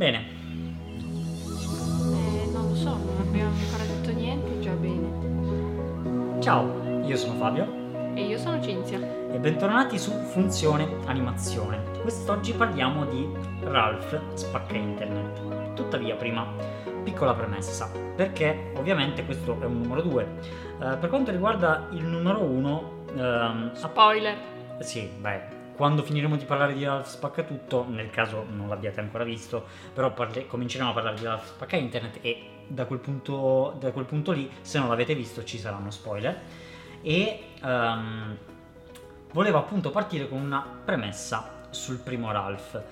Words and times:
Bene, 0.00 0.24
Eh, 1.44 2.48
non 2.54 2.68
lo 2.70 2.74
so, 2.74 2.88
non 2.96 3.16
abbiamo 3.20 3.50
ancora 3.50 3.84
detto 3.84 4.10
niente, 4.12 4.58
già 4.60 4.72
bene. 4.72 6.40
ciao, 6.40 7.02
io 7.04 7.16
sono 7.18 7.34
Fabio 7.34 7.66
E 8.14 8.22
io 8.22 8.38
sono 8.38 8.62
Cinzia. 8.62 8.98
e 8.98 9.38
bentornati 9.38 9.98
su 9.98 10.10
Funzione 10.10 10.88
Animazione. 11.04 11.82
Quest'oggi 12.00 12.54
parliamo 12.54 13.04
di 13.04 13.28
Ralph 13.64 14.18
Spacca 14.32 14.74
Internet. 14.74 15.74
Tuttavia, 15.74 16.14
prima, 16.16 16.46
piccola 17.04 17.34
premessa, 17.34 17.90
perché 18.16 18.72
ovviamente 18.78 19.26
questo 19.26 19.60
è 19.60 19.66
un 19.66 19.82
numero 19.82 20.00
2. 20.00 20.26
per 20.78 21.10
quanto 21.10 21.30
riguarda 21.30 21.88
il 21.90 22.04
numero 22.04 22.40
1, 22.40 23.04
ehm, 23.16 23.74
Spoiler. 23.74 24.34
Sì, 24.78 25.10
beh, 25.20 25.58
quando 25.80 26.02
finiremo 26.02 26.36
di 26.36 26.44
parlare 26.44 26.74
di 26.74 26.84
Ralph 26.84 27.06
Spacca 27.06 27.42
Tutto, 27.42 27.86
nel 27.88 28.10
caso 28.10 28.44
non 28.46 28.68
l'abbiate 28.68 29.00
ancora 29.00 29.24
visto, 29.24 29.64
però 29.94 30.12
parle- 30.12 30.46
cominceremo 30.46 30.90
a 30.90 30.92
parlare 30.92 31.16
di 31.16 31.24
Ralph 31.24 31.46
Spacca 31.46 31.76
Internet 31.76 32.18
e 32.20 32.64
da 32.66 32.84
quel, 32.84 32.98
punto, 32.98 33.78
da 33.80 33.90
quel 33.90 34.04
punto 34.04 34.32
lì, 34.32 34.50
se 34.60 34.78
non 34.78 34.90
l'avete 34.90 35.14
visto, 35.14 35.42
ci 35.42 35.56
saranno 35.56 35.90
spoiler. 35.90 36.38
E 37.00 37.44
ehm, 37.62 38.36
volevo 39.32 39.56
appunto 39.56 39.90
partire 39.90 40.28
con 40.28 40.42
una 40.42 40.62
premessa 40.84 41.62
sul 41.70 41.96
primo 41.96 42.30
Ralph, 42.30 42.82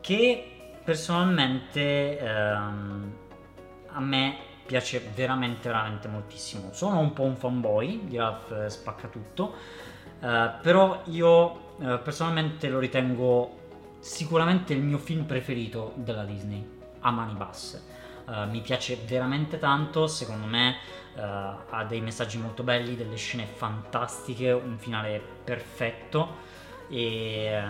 che 0.00 0.72
personalmente 0.82 2.18
ehm, 2.18 3.16
a 3.88 4.00
me 4.00 4.36
piace 4.64 5.10
veramente, 5.14 5.68
veramente 5.68 6.08
moltissimo. 6.08 6.72
Sono 6.72 7.00
un 7.00 7.12
po' 7.12 7.24
un 7.24 7.36
fanboy 7.36 8.06
di 8.06 8.16
Ralph 8.16 8.64
Spacca 8.68 9.08
Tutto, 9.08 9.52
eh, 10.20 10.50
però 10.62 11.02
io 11.08 11.63
eh, 11.80 11.98
personalmente 11.98 12.68
lo 12.68 12.78
ritengo 12.78 13.62
sicuramente 13.98 14.72
il 14.74 14.82
mio 14.82 14.98
film 14.98 15.24
preferito 15.24 15.92
della 15.96 16.24
Disney, 16.24 16.64
a 17.00 17.10
mani 17.10 17.34
basse. 17.34 17.82
Eh, 18.28 18.46
mi 18.46 18.60
piace 18.60 18.98
veramente 19.06 19.58
tanto, 19.58 20.06
secondo 20.06 20.46
me 20.46 20.76
eh, 21.14 21.20
ha 21.20 21.84
dei 21.88 22.00
messaggi 22.00 22.38
molto 22.38 22.62
belli, 22.62 22.96
delle 22.96 23.16
scene 23.16 23.46
fantastiche, 23.46 24.50
un 24.50 24.78
finale 24.78 25.20
perfetto 25.44 26.52
e, 26.88 27.62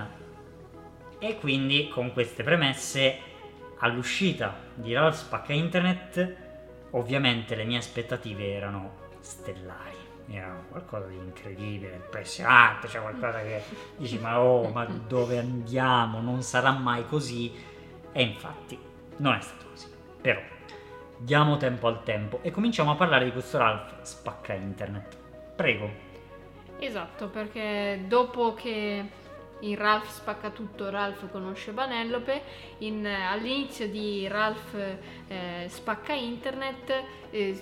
e 1.19 1.38
quindi 1.38 1.88
con 1.88 2.12
queste 2.12 2.42
premesse 2.42 3.19
all'uscita 3.78 4.56
di 4.75 4.92
Ralph 4.92 5.16
Spacca 5.16 5.52
Internet 5.52 6.36
ovviamente 6.91 7.55
le 7.55 7.64
mie 7.64 7.78
aspettative 7.78 8.52
erano 8.52 8.92
stellari 9.20 10.03
erano 10.28 10.64
qualcosa 10.70 11.06
di 11.06 11.17
incredibile, 11.17 11.94
impressionante, 11.94 12.89
cioè 12.89 13.03
qualcosa 13.03 13.41
che 13.42 13.62
dici 13.97 14.19
ma 14.19 14.41
oh, 14.41 14.69
ma 14.70 14.84
dove 14.86 15.39
andiamo? 15.39 16.20
Non 16.20 16.42
sarà 16.42 16.72
mai 16.72 17.06
così. 17.06 17.53
E 18.12 18.22
infatti 18.22 18.78
non 19.19 19.34
è 19.34 19.41
stato 19.41 19.66
così. 19.69 19.89
Però 20.20 20.41
diamo 21.16 21.56
tempo 21.56 21.86
al 21.86 22.03
tempo 22.03 22.41
e 22.42 22.50
cominciamo 22.50 22.91
a 22.92 22.94
parlare 22.97 23.25
di 23.25 23.33
questo 23.33 23.58
Ralph 23.58 24.03
spacca 24.03 24.53
internet. 24.53 25.16
Prego. 25.56 26.12
Esatto, 26.78 27.28
perché 27.28 28.05
dopo 28.06 28.55
che 28.55 29.22
in 29.68 29.76
Ralph 29.76 30.08
spacca 30.10 30.50
tutto, 30.50 30.90
Ralph 30.90 31.30
conosce 31.30 31.72
Vanellope, 31.72 32.42
in- 32.78 33.06
all'inizio 33.06 33.88
di 33.88 34.26
Ralph 34.28 34.74
eh, 35.28 35.66
spacca 35.68 36.12
internet 36.12 37.02
eh, 37.30 37.54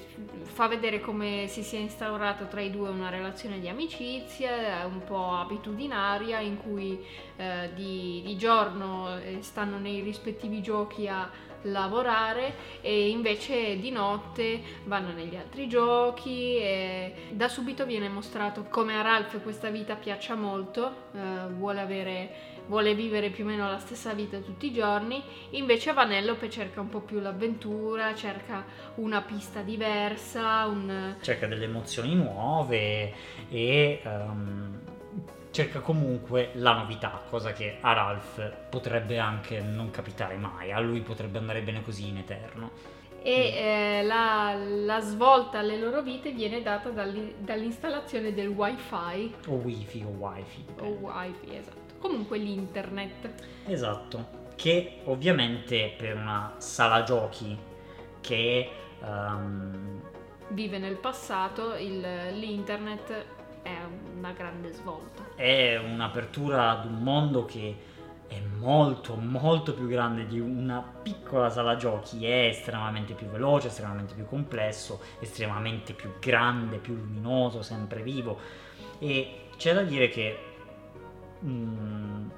fa 0.42 0.69
vedere 0.69 1.00
come 1.00 1.47
si 1.48 1.62
sia 1.62 1.78
instaurata 1.78 2.45
tra 2.45 2.61
i 2.61 2.70
due 2.70 2.91
una 2.91 3.08
relazione 3.08 3.58
di 3.58 3.69
amicizia, 3.69 4.84
un 4.86 5.03
po' 5.05 5.33
abitudinaria, 5.33 6.41
in 6.41 6.58
cui 6.58 7.05
eh, 7.36 7.70
di, 7.75 8.23
di 8.25 8.36
giorno 8.36 9.19
eh, 9.19 9.39
stanno 9.41 9.78
nei 9.78 10.00
rispettivi 10.00 10.61
giochi 10.61 11.08
a 11.08 11.30
lavorare 11.63 12.81
e 12.81 13.09
invece 13.09 13.79
di 13.79 13.91
notte 13.91 14.61
vanno 14.85 15.13
negli 15.13 15.37
altri 15.37 15.69
giochi 15.69 16.57
e 16.57 17.14
da 17.31 17.48
subito 17.48 17.85
viene 17.86 18.09
mostrato 18.09 18.67
come 18.69 18.98
a 18.98 19.03
Ralph 19.03 19.42
questa 19.42 19.70
vita 19.70 19.95
piaccia 19.95 20.35
molto, 20.35 20.95
eh, 21.14 21.48
vuole 21.48 21.81
avere 21.81 22.51
vuole 22.67 22.95
vivere 22.95 23.31
più 23.31 23.45
o 23.45 23.48
meno 23.48 23.69
la 23.69 23.79
stessa 23.79 24.13
vita 24.13 24.39
tutti 24.39 24.67
i 24.67 24.73
giorni, 24.73 25.23
invece 25.51 25.92
Vanellope 25.92 26.48
cerca 26.48 26.81
un 26.81 26.89
po' 26.89 27.01
più 27.01 27.20
l'avventura, 27.20 28.15
cerca 28.15 28.65
una 28.97 29.20
pista 29.23 29.63
diversa, 29.63 30.67
un... 30.67 31.17
cerca 31.20 31.47
delle 31.47 31.65
emozioni 31.65 32.15
nuove 32.15 33.13
e 33.51 34.01
ehm, 34.03 34.81
cerca 35.52 35.80
comunque 35.80 36.51
la 36.55 36.73
novità, 36.74 37.23
cosa 37.30 37.52
che 37.52 37.79
a 37.80 37.92
Ralph 37.92 38.52
potrebbe 38.68 39.18
anche 39.18 39.61
non 39.61 39.90
capitare 39.90 40.36
mai, 40.36 40.73
a 40.73 40.80
lui 40.80 41.01
potrebbe 41.02 41.39
andare 41.39 41.63
bene 41.63 41.83
così 41.83 42.08
in 42.08 42.17
eterno. 42.18 42.70
e 43.24 43.55
eh, 43.55 44.02
la, 44.02 44.55
la 44.57 44.98
svolta 45.01 45.61
alle 45.61 45.79
loro 45.79 46.02
vite 46.02 46.33
viene 46.33 46.61
data 46.62 46.89
dall'i- 46.91 47.36
dall'installazione 47.39 48.35
del 48.35 48.48
wifi 48.48 49.33
O 49.46 49.52
wifi 49.55 50.02
o 50.02 50.08
wifi. 50.08 50.64
o 50.80 50.86
wifi, 50.86 51.55
esatto. 51.57 51.80
Comunque 52.01 52.39
l'internet. 52.39 53.33
Esatto, 53.67 54.27
che 54.57 55.02
ovviamente 55.05 55.95
per 55.96 56.17
una 56.17 56.55
sala 56.58 57.05
giochi 57.05 57.57
che 58.20 58.70
ehm, 59.05 60.01
Vive 60.48 60.79
nel 60.79 60.96
passato, 60.96 61.74
il- 61.77 62.01
l'internet 62.35 63.24
è 63.62 63.77
una 64.17 64.33
grande 64.33 64.73
svolta. 64.73 65.23
è 65.36 65.77
un'apertura 65.78 66.70
ad 66.70 66.86
un 66.86 67.02
mondo 67.02 67.45
che 67.45 67.90
è 68.27 68.40
molto 68.58 69.14
molto 69.17 69.74
più 69.74 69.86
grande 69.86 70.27
di 70.27 70.40
una 70.40 70.83
piccola 71.02 71.50
sala 71.50 71.77
giochi, 71.77 72.24
è 72.24 72.46
estremamente 72.46 73.12
più 73.12 73.27
veloce, 73.27 73.67
estremamente 73.67 74.14
più 74.14 74.24
complesso, 74.24 75.00
estremamente 75.20 75.92
più 75.92 76.14
grande, 76.18 76.78
più 76.78 76.95
luminoso, 76.95 77.62
sempre 77.62 78.02
vivo 78.02 78.39
e 78.98 79.48
c'è 79.56 79.74
da 79.74 79.83
dire 79.83 80.08
che 80.08 80.39
mm, 81.44 82.29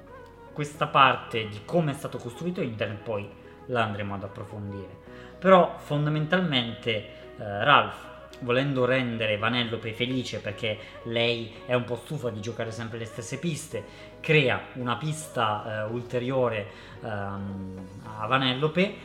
questa 0.51 0.87
parte 0.87 1.47
di 1.47 1.61
come 1.63 1.91
è 1.91 1.93
stato 1.93 2.17
costruito 2.17 2.61
internet 2.61 3.01
poi 3.01 3.29
la 3.67 3.83
andremo 3.83 4.15
ad 4.15 4.23
approfondire. 4.23 5.03
Però 5.39 5.77
fondamentalmente 5.77 6.91
eh, 6.91 7.63
Ralph 7.63 8.14
volendo 8.39 8.85
rendere 8.85 9.37
Vanellope 9.37 9.93
felice 9.93 10.39
perché 10.39 10.77
lei 11.03 11.53
è 11.65 11.73
un 11.73 11.83
po' 11.83 11.95
stufa 11.95 12.29
di 12.29 12.41
giocare 12.41 12.71
sempre 12.71 12.97
le 12.97 13.05
stesse 13.05 13.37
piste, 13.39 13.83
crea 14.19 14.61
una 14.73 14.97
pista 14.97 15.85
eh, 15.87 15.91
ulteriore 15.91 16.67
ehm, 17.01 17.87
a 18.19 18.27
Vanellope 18.27 18.95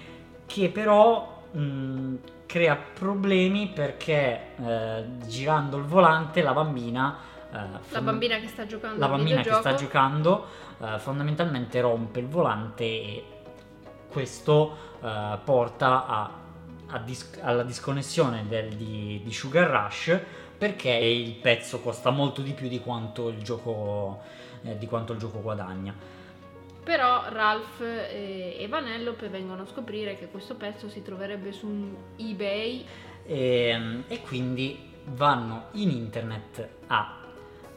che 0.46 0.68
però 0.70 1.42
mh, 1.52 2.14
crea 2.46 2.76
problemi 2.76 3.68
perché 3.68 4.54
eh, 4.56 5.04
girando 5.26 5.76
il 5.76 5.84
volante 5.84 6.42
la 6.42 6.52
bambina 6.52 7.16
eh, 7.52 7.56
La 7.56 7.80
fond- 7.80 8.04
bambina 8.04 8.38
che 8.38 8.48
sta 8.48 8.66
giocando 8.66 8.98
la 8.98 9.08
bambina 9.08 9.40
che 9.42 9.52
sta 9.52 9.74
giocando 9.74 10.46
eh, 10.80 10.98
fondamentalmente 10.98 11.80
rompe 11.80 12.18
il 12.18 12.26
volante 12.26 12.84
e 12.84 13.24
questo 14.10 14.76
eh, 15.00 15.38
porta 15.44 16.06
a 16.06 16.39
dis- 16.98 17.38
alla 17.40 17.62
disconnessione 17.62 18.46
del- 18.48 18.74
di, 18.74 19.20
di 19.24 19.32
Sugar 19.32 19.68
Rush 19.68 20.18
perché 20.58 20.90
il 20.90 21.32
pezzo 21.34 21.80
costa 21.80 22.10
molto 22.10 22.42
di 22.42 22.52
più 22.52 22.68
di 22.68 22.80
quanto 22.80 23.28
il 23.28 23.42
gioco, 23.42 24.20
eh, 24.62 24.76
di 24.76 24.86
quanto 24.86 25.12
il 25.12 25.18
gioco 25.18 25.40
guadagna. 25.40 25.94
Però 26.82 27.24
Ralph 27.28 27.80
e 27.80 28.66
Vanellope 28.68 29.28
vengono 29.28 29.62
a 29.62 29.66
scoprire 29.66 30.16
che 30.16 30.28
questo 30.28 30.54
pezzo 30.54 30.88
si 30.88 31.02
troverebbe 31.02 31.52
su 31.52 31.96
eBay 32.16 32.84
E, 33.24 34.02
e 34.08 34.20
quindi 34.22 34.92
vanno 35.04 35.66
in 35.72 35.90
internet 35.90 36.68
a, 36.88 37.20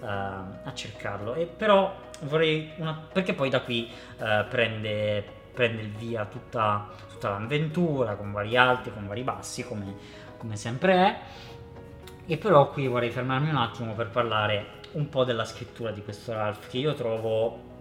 eh, 0.02 0.06
a 0.06 0.72
cercarlo. 0.74 1.36
E 1.36 1.46
però 1.46 1.94
vorrei 2.22 2.72
una, 2.78 2.94
perché 2.94 3.34
poi 3.34 3.50
da 3.50 3.62
qui 3.62 3.88
eh, 4.18 4.46
prende, 4.50 5.26
prende 5.54 5.82
il 5.82 5.92
via 5.92 6.26
tutta, 6.26 6.90
tutta 7.10 7.30
l'avventura 7.30 8.16
con 8.16 8.32
vari 8.32 8.58
alti, 8.58 8.92
con 8.92 9.08
vari 9.08 9.24
bassi, 9.24 9.64
come, 9.64 9.96
come 10.38 10.56
sempre 10.56 10.94
è. 10.94 11.20
E 12.26 12.38
però 12.38 12.70
qui 12.70 12.88
vorrei 12.88 13.12
fermarmi 13.12 13.50
un 13.50 13.58
attimo 13.58 13.94
per 13.94 14.10
parlare 14.10 14.82
un 14.94 15.10
po' 15.10 15.24
della 15.24 15.46
scrittura 15.46 15.92
di 15.92 16.04
questo 16.04 16.34
Ralph 16.34 16.68
che 16.70 16.78
io 16.78 16.94
trovo 16.94 17.72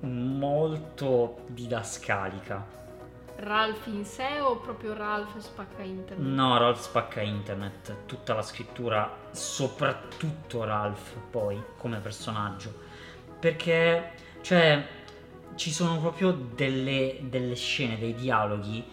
molto 0.00 1.44
didascalica. 1.46 2.80
Ralph 3.36 3.86
in 3.86 4.04
sé 4.04 4.40
o 4.40 4.56
proprio 4.56 4.94
Ralph 4.94 5.36
spacca 5.38 5.82
internet? 5.82 6.24
No, 6.24 6.58
Ralph 6.58 6.80
spacca 6.80 7.20
internet, 7.20 8.04
tutta 8.06 8.34
la 8.34 8.42
scrittura, 8.42 9.10
soprattutto 9.30 10.64
Ralph 10.64 11.16
poi 11.30 11.60
come 11.76 11.98
personaggio, 11.98 12.72
perché 13.38 14.12
cioè 14.42 14.86
ci 15.56 15.70
sono 15.72 15.98
proprio 16.00 16.32
delle, 16.54 17.18
delle 17.22 17.54
scene, 17.54 17.98
dei 17.98 18.14
dialoghi 18.14 18.84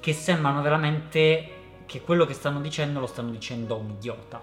che 0.00 0.12
sembrano 0.12 0.62
veramente 0.62 1.48
che 1.86 2.00
quello 2.02 2.24
che 2.24 2.34
stanno 2.34 2.60
dicendo 2.60 3.00
lo 3.00 3.06
stanno 3.06 3.30
dicendo 3.30 3.74
a 3.74 3.78
un 3.78 3.90
idiota. 3.90 4.40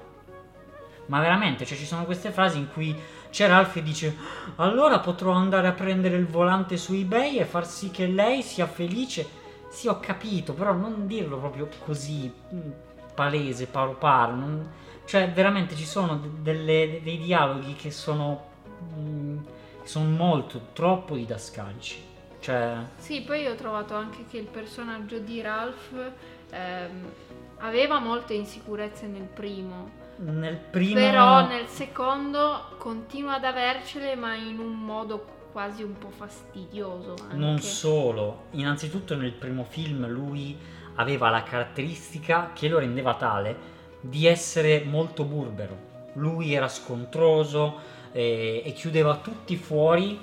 Ma 1.07 1.19
veramente, 1.19 1.65
cioè 1.65 1.77
ci 1.77 1.85
sono 1.85 2.05
queste 2.05 2.31
frasi 2.31 2.57
in 2.57 2.69
cui 2.71 2.95
c'è 3.31 3.47
Ralph 3.47 3.73
che 3.73 3.83
dice 3.83 4.15
allora 4.57 4.99
potrò 4.99 5.31
andare 5.31 5.67
a 5.67 5.71
prendere 5.73 6.15
il 6.15 6.27
volante 6.27 6.77
su 6.77 6.93
eBay 6.93 7.37
e 7.37 7.45
far 7.45 7.65
sì 7.67 7.89
che 7.91 8.07
lei 8.07 8.41
sia 8.41 8.67
felice 8.67 9.39
Sì, 9.69 9.87
ho 9.87 9.99
capito, 10.01 10.53
però 10.53 10.73
non 10.73 11.07
dirlo 11.07 11.37
proprio 11.37 11.69
così 11.85 12.29
mm, 12.53 12.71
palese, 13.15 13.67
paro 13.67 13.93
paro. 13.95 14.35
non- 14.35 14.69
Cioè, 15.05 15.31
veramente 15.31 15.75
ci 15.75 15.85
sono 15.85 16.17
de- 16.17 16.29
delle- 16.41 16.99
dei 17.03 17.17
dialoghi 17.17 17.73
che 17.75 17.89
sono. 17.91 18.49
mm, 18.97 19.37
sono 19.83 20.09
molto, 20.09 20.67
troppo 20.73 21.15
didascalici. 21.15 22.09
Cioè, 22.39 22.75
Sì, 22.97 23.21
poi 23.21 23.45
ho 23.47 23.55
trovato 23.55 23.93
anche 23.93 24.25
che 24.29 24.37
il 24.37 24.47
personaggio 24.47 25.19
di 25.19 25.41
Ralph 25.41 26.11
ehm, 26.49 27.11
aveva 27.59 27.99
molte 27.99 28.33
insicurezze 28.33 29.05
nel 29.05 29.27
primo, 29.27 29.89
nel 30.17 30.55
primo. 30.57 30.95
però 30.95 31.47
nel 31.47 31.67
secondo 31.67 32.75
continua 32.77 33.35
ad 33.35 33.43
avercele, 33.43 34.15
ma 34.15 34.33
in 34.33 34.57
un 34.57 34.73
modo 34.73 35.39
quasi 35.51 35.83
un 35.83 35.97
po' 35.97 36.09
fastidioso. 36.09 37.15
Anche. 37.21 37.35
Non 37.35 37.59
solo, 37.59 38.45
innanzitutto 38.51 39.15
nel 39.15 39.33
primo 39.33 39.63
film 39.63 40.07
lui 40.07 40.57
aveva 40.95 41.29
la 41.29 41.43
caratteristica 41.43 42.51
che 42.53 42.67
lo 42.67 42.79
rendeva 42.79 43.15
tale 43.15 43.79
di 44.01 44.25
essere 44.25 44.83
molto 44.83 45.23
burbero. 45.25 45.89
Lui 46.13 46.53
era 46.53 46.67
scontroso 46.67 47.99
eh, 48.11 48.61
e 48.65 48.73
chiudeva 48.73 49.17
tutti 49.17 49.55
fuori 49.55 50.19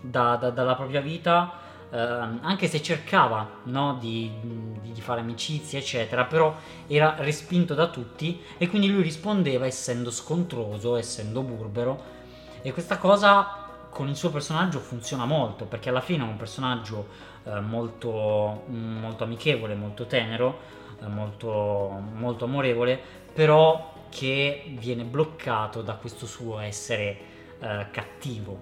da- 0.00 0.36
da- 0.36 0.50
dalla 0.50 0.74
propria 0.74 1.00
vita, 1.00 1.52
ehm, 1.90 2.40
anche 2.42 2.66
se 2.68 2.82
cercava 2.82 3.48
no, 3.64 3.96
di, 4.00 4.30
di- 4.40 4.92
di 4.92 5.00
fare 5.00 5.20
amicizie, 5.20 5.78
eccetera, 5.80 6.24
però 6.24 6.54
era 6.86 7.16
respinto 7.18 7.74
da 7.74 7.88
tutti 7.88 8.40
e 8.58 8.68
quindi 8.68 8.90
lui 8.90 9.02
rispondeva 9.02 9.66
essendo 9.66 10.10
scontroso, 10.10 10.96
essendo 10.96 11.42
burbero. 11.42 12.18
E 12.62 12.72
questa 12.72 12.98
cosa 12.98 13.56
con 13.90 14.08
il 14.08 14.16
suo 14.16 14.30
personaggio 14.30 14.78
funziona 14.78 15.24
molto 15.24 15.64
perché 15.64 15.88
alla 15.88 16.00
fine 16.00 16.24
è 16.24 16.26
un 16.26 16.36
personaggio 16.36 17.08
eh, 17.44 17.60
molto, 17.60 18.62
molto 18.66 19.24
amichevole, 19.24 19.74
molto 19.74 20.06
tenero, 20.06 20.58
eh, 21.00 21.06
molto, 21.06 22.00
molto 22.14 22.44
amorevole, 22.44 23.00
però 23.32 23.89
che 24.10 24.64
viene 24.78 25.04
bloccato 25.04 25.80
da 25.82 25.94
questo 25.94 26.26
suo 26.26 26.58
essere 26.58 27.18
eh, 27.60 27.86
cattivo 27.90 28.58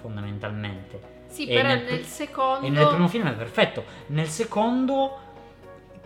fondamentalmente. 0.00 1.14
Sì, 1.28 1.46
E 1.46 1.54
però 1.54 1.68
nel 1.68 1.84
nel, 1.84 2.04
secondo... 2.04 2.66
E 2.66 2.70
nel 2.70 2.86
primo 2.88 3.08
film 3.08 3.28
è 3.28 3.34
perfetto, 3.34 3.84
nel 4.08 4.28
secondo 4.28 5.20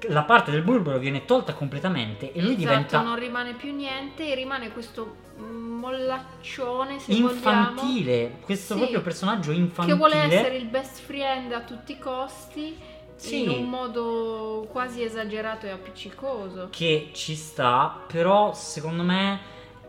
la 0.08 0.22
parte 0.22 0.50
del 0.50 0.62
burbero 0.62 0.98
viene 0.98 1.26
tolta 1.26 1.52
completamente 1.52 2.32
e 2.32 2.40
lui 2.40 2.54
Esatto, 2.54 2.58
diventa 2.58 3.02
non 3.02 3.18
rimane 3.18 3.52
più 3.52 3.74
niente 3.74 4.26
e 4.30 4.34
rimane 4.34 4.72
questo 4.72 5.14
mm, 5.38 5.78
mollaccione, 5.78 6.98
se 6.98 7.12
vogliamo, 7.12 7.30
infantile, 7.32 8.36
questo 8.40 8.72
Sì. 8.74 8.80
proprio 8.80 9.02
personaggio 9.02 9.50
che 9.50 9.58
infantile. 9.58 9.96
vuole 9.96 10.16
essere 10.16 10.56
il 10.56 10.64
best 10.66 11.00
friend 11.00 11.52
a 11.52 11.60
tutti 11.60 11.92
i 11.92 11.98
costi 11.98 12.78
Sì. 13.20 13.42
in 13.42 13.48
un 13.50 13.68
modo 13.68 14.66
quasi 14.70 15.02
esagerato 15.02 15.66
e 15.66 15.70
appiccicoso. 15.70 16.70
che 16.70 17.10
ci 17.12 17.34
sta, 17.34 18.04
però 18.06 18.52
secondo 18.54 19.02
me 19.02 19.40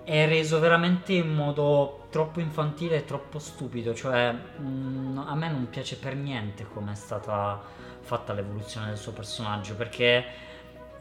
è 0.04 0.28
reso 0.28 0.60
veramente 0.60 1.14
in 1.14 1.34
modo 1.34 2.08
troppo 2.10 2.40
infantile 2.40 2.98
e 2.98 3.06
troppo 3.06 3.40
stupido, 3.40 3.94
cioè 3.94 4.34
mm, 4.60 5.18
a 5.20 5.36
me 5.36 5.50
non 5.50 5.70
piace 5.70 5.98
per 5.98 6.16
niente 6.16 6.66
come 6.74 6.92
è 6.94 6.96
stata 6.96 7.62
fatta 8.02 8.34
l'evoluzione 8.34 8.88
del 8.88 8.98
suo 8.98 9.14
personaggio, 9.14 9.76
perché 9.76 10.26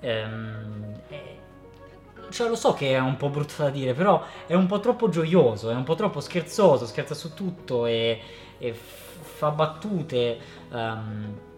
ehm, 0.00 1.00
è- 1.08 1.36
cioè 2.30 2.48
lo 2.48 2.54
so 2.54 2.74
che 2.74 2.90
è 2.94 2.98
un 2.98 3.16
po' 3.16 3.28
brutto 3.30 3.54
da 3.62 3.70
dire, 3.70 3.92
però 3.94 4.22
è 4.46 4.54
un 4.54 4.66
po' 4.66 4.78
troppo 4.80 5.08
gioioso, 5.08 5.70
è 5.70 5.74
un 5.74 5.82
po' 5.84 5.94
troppo 5.96 6.20
scherzoso, 6.20 6.86
scherza 6.86 7.14
su 7.14 7.34
tutto 7.34 7.86
e, 7.86 8.20
e 8.58 8.72
fa 8.72 9.50
battute. 9.50 10.38
ehm, 10.72 11.48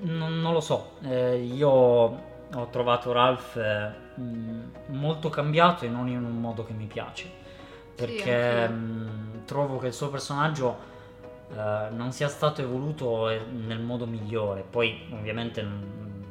non, 0.00 0.40
non 0.40 0.52
lo 0.52 0.60
so, 0.60 0.92
eh, 1.02 1.36
io 1.36 1.68
ho 1.70 2.66
trovato 2.70 3.12
Ralph 3.12 3.56
eh, 3.56 4.20
mh, 4.20 4.70
molto 4.88 5.28
cambiato 5.28 5.84
e 5.84 5.88
non 5.88 6.08
in 6.08 6.22
un 6.24 6.40
modo 6.40 6.64
che 6.64 6.72
mi 6.72 6.86
piace. 6.86 7.30
Perché 7.94 8.32
anch'io. 8.32 8.68
mh, 8.68 9.44
trovo 9.44 9.78
che 9.78 9.88
il 9.88 9.92
suo 9.92 10.08
personaggio 10.08 10.76
eh, 11.52 11.88
non 11.90 12.12
sia 12.12 12.28
stato 12.28 12.62
evoluto 12.62 13.28
eh, 13.28 13.40
nel 13.40 13.80
modo 13.80 14.06
migliore. 14.06 14.64
Poi, 14.68 15.06
ovviamente, 15.12 15.62
non, 15.62 16.24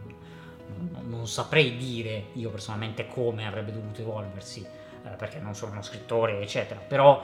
non- 1.07 1.27
saprei 1.27 1.75
dire 1.77 2.27
io 2.33 2.49
personalmente 2.49 3.07
come 3.07 3.45
avrebbe 3.45 3.71
dovuto 3.71 4.01
evolversi, 4.01 4.65
eh, 4.65 5.09
perché 5.17 5.39
non 5.39 5.53
sono 5.53 5.73
uno 5.73 5.81
scrittore, 5.81 6.41
eccetera. 6.41 6.79
Però, 6.79 7.21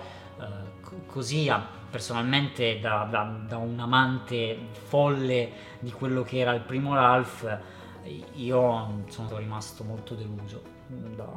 così, 1.08 1.50
a- 1.50 1.66
personalmente, 1.90 2.80
da, 2.80 3.08
da- 3.10 3.38
da 3.48 3.58
un 3.58 3.80
amante 3.80 4.58
folle 4.88 5.52
di 5.80 5.92
quello 5.92 6.24
che 6.24 6.40
era 6.40 6.54
il 6.54 6.62
primo 6.62 6.94
Ralph, 6.94 7.60
io 8.36 9.04
sono 9.08 9.38
rimasto 9.38 9.84
molto 9.84 10.14
deluso 10.14 10.62
da, 10.88 11.28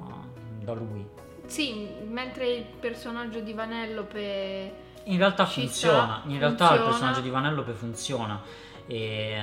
da 0.62 0.72
lui. 0.74 1.06
Sì, 1.46 1.88
mentre 2.06 2.46
il 2.48 2.64
personaggio 2.78 3.40
di 3.40 3.52
Vanellope 3.54 4.72
In 5.04 5.16
realtà 5.16 5.46
funziona, 5.46 6.22
in 6.26 6.38
realtà 6.38 6.64
il 6.64 6.68
funziona. 6.70 6.84
personaggio 6.90 7.20
di 7.20 7.30
Vanellope 7.30 7.72
funziona 7.72 8.42
e, 8.86 9.42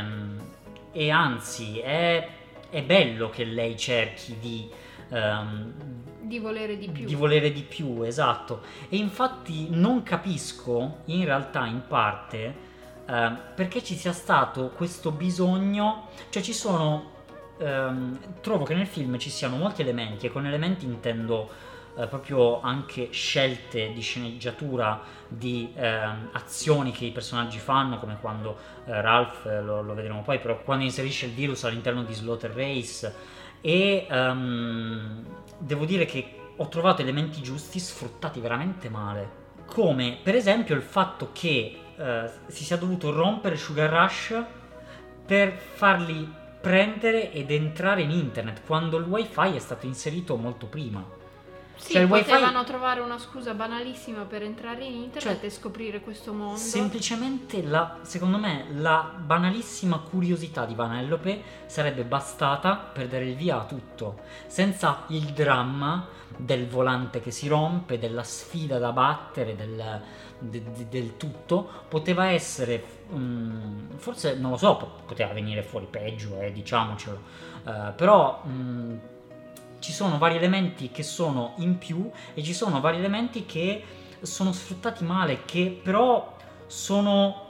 e 0.92 1.10
anzi 1.10 1.80
è, 1.80 2.28
è 2.70 2.84
bello 2.84 3.30
che 3.30 3.44
lei 3.46 3.76
cerchi 3.76 4.38
di, 4.40 4.70
ehm, 5.10 5.74
di 6.28 6.40
volere 6.40 6.78
di 6.78 6.90
più. 6.90 7.06
di 7.06 7.16
volere 7.16 7.52
di 7.52 7.62
più, 7.62 8.02
esatto. 8.04 8.62
E 8.90 8.98
infatti 8.98 9.68
non 9.70 10.04
capisco 10.04 10.98
in 11.06 11.26
realtà 11.26 11.66
in 11.66 11.84
parte 11.88 12.74
eh, 13.06 13.32
perché 13.54 13.84
ci 13.84 13.96
sia 13.96 14.14
stato 14.14 14.72
questo 14.76 15.12
bisogno, 15.12 16.08
cioè 16.30 16.42
ci 16.42 16.54
sono, 16.54 17.12
ehm, 17.58 18.42
trovo 18.42 18.64
che 18.64 18.74
nel 18.74 18.88
film 18.88 19.18
ci 19.18 19.30
siano 19.30 19.58
molti 19.58 19.82
elementi 19.82 20.26
e 20.26 20.32
con 20.32 20.46
elementi 20.46 20.86
intendo 20.86 21.50
eh, 21.98 22.08
proprio 22.08 22.62
anche 22.62 23.10
scelte 23.12 23.94
di 23.94 24.02
sceneggiatura, 24.02 25.02
di 25.28 25.72
ehm, 25.76 26.30
azioni 26.34 26.92
che 26.92 27.06
i 27.06 27.12
personaggi 27.12 27.60
fanno, 27.60 28.00
come 28.00 28.18
quando 28.20 28.58
eh, 28.86 29.02
Ralph, 29.02 29.46
eh, 29.46 29.62
lo, 29.62 29.82
lo 29.82 29.94
vedremo 29.94 30.22
poi, 30.22 30.40
però 30.40 30.60
quando 30.62 30.84
inserisce 30.84 31.28
il 31.28 31.34
virus 31.34 31.64
all'interno 31.64 32.04
di 32.04 32.14
Slaughter 32.14 32.52
Race 32.52 33.44
e 33.66 34.06
ehm, 34.08 35.26
devo 35.58 35.86
dire 35.86 36.06
che 36.06 36.36
ho 36.56 36.68
trovato 36.68 37.02
elementi 37.02 37.42
giusti 37.42 37.80
sfruttati 37.80 38.40
veramente 38.40 38.90
male. 38.90 39.44
Come 39.66 40.20
per 40.22 40.36
esempio 40.36 40.76
il 40.76 40.84
fatto 40.84 41.30
che 41.34 41.76
eh, 41.98 42.30
si 42.46 42.64
sia 42.64 42.78
dovuto 42.78 43.12
rompere 43.12 43.58
Sugar 43.58 43.90
Rush 43.90 44.44
per 45.26 45.52
farli 45.54 46.32
prendere 46.62 47.32
ed 47.32 47.50
entrare 47.50 48.04
in 48.04 48.12
internet 48.12 48.62
quando 48.64 48.98
il 48.98 49.06
wifi 49.06 49.56
è 49.56 49.60
stato 49.60 49.88
inserito 49.88 50.36
molto 50.36 50.68
prima. 50.68 51.04
Sì, 51.78 51.94
Cioè, 51.94 52.02
il 52.04 52.10
wifi- 52.10 52.30
potevano 52.32 52.64
trovare 52.64 53.00
una 53.02 53.18
scusa 53.18 53.54
banalissima 53.54 54.24
per 54.24 54.42
entrare 54.44 54.86
in 54.86 54.94
internet 54.94 55.38
Cioè, 55.40 55.46
e 55.46 55.50
scoprire 55.50 56.00
questo 56.00 56.34
mondo. 56.34 56.58
Semplicemente, 56.58 57.62
la, 57.64 57.98
secondo 58.02 58.38
me, 58.38 58.66
la 58.76 59.12
banalissima 59.18 60.00
curiosità 60.00 60.66
di 60.66 60.74
Vanellope 60.74 61.42
sarebbe 61.66 62.04
bastata 62.04 62.76
per 62.76 63.08
dare 63.08 63.26
il 63.30 63.36
via 63.36 63.60
a 63.62 63.66
tutto, 63.66 64.20
senza 64.48 65.04
il 65.08 65.26
dramma 65.34 66.08
del 66.38 66.68
volante 66.68 67.22
che 67.22 67.32
si 67.32 67.48
rompe, 67.48 67.98
della 68.00 68.24
sfida 68.24 68.78
da 68.80 68.92
battere, 68.92 69.56
del, 69.56 70.02
de- 70.40 70.64
de- 70.72 70.88
del 70.90 71.18
tutto. 71.18 71.68
Poteva 71.88 72.28
essere, 72.28 72.84
mm, 73.14 73.92
forse 73.98 74.36
non 74.36 74.52
lo 74.52 74.58
so, 74.58 74.76
po- 74.78 74.92
poteva 75.06 75.34
venire 75.34 75.62
fuori 75.62 75.88
peggio, 75.90 76.40
eh, 76.42 76.52
diciamocelo, 76.52 77.20
eh, 77.68 77.92
però. 77.96 78.42
mm, 78.48 78.96
ci 79.86 79.92
sono 79.92 80.18
vari 80.18 80.38
elementi 80.38 80.90
che 80.90 81.04
sono 81.04 81.54
in 81.58 81.78
più 81.78 82.10
e 82.34 82.42
ci 82.42 82.56
sono 82.56 82.82
vari 82.82 82.98
elementi 82.98 83.46
che 83.46 83.84
sono 84.20 84.52
sfruttati 84.52 85.04
male, 85.04 85.46
che 85.46 85.80
però 85.84 86.36
sono 86.66 87.45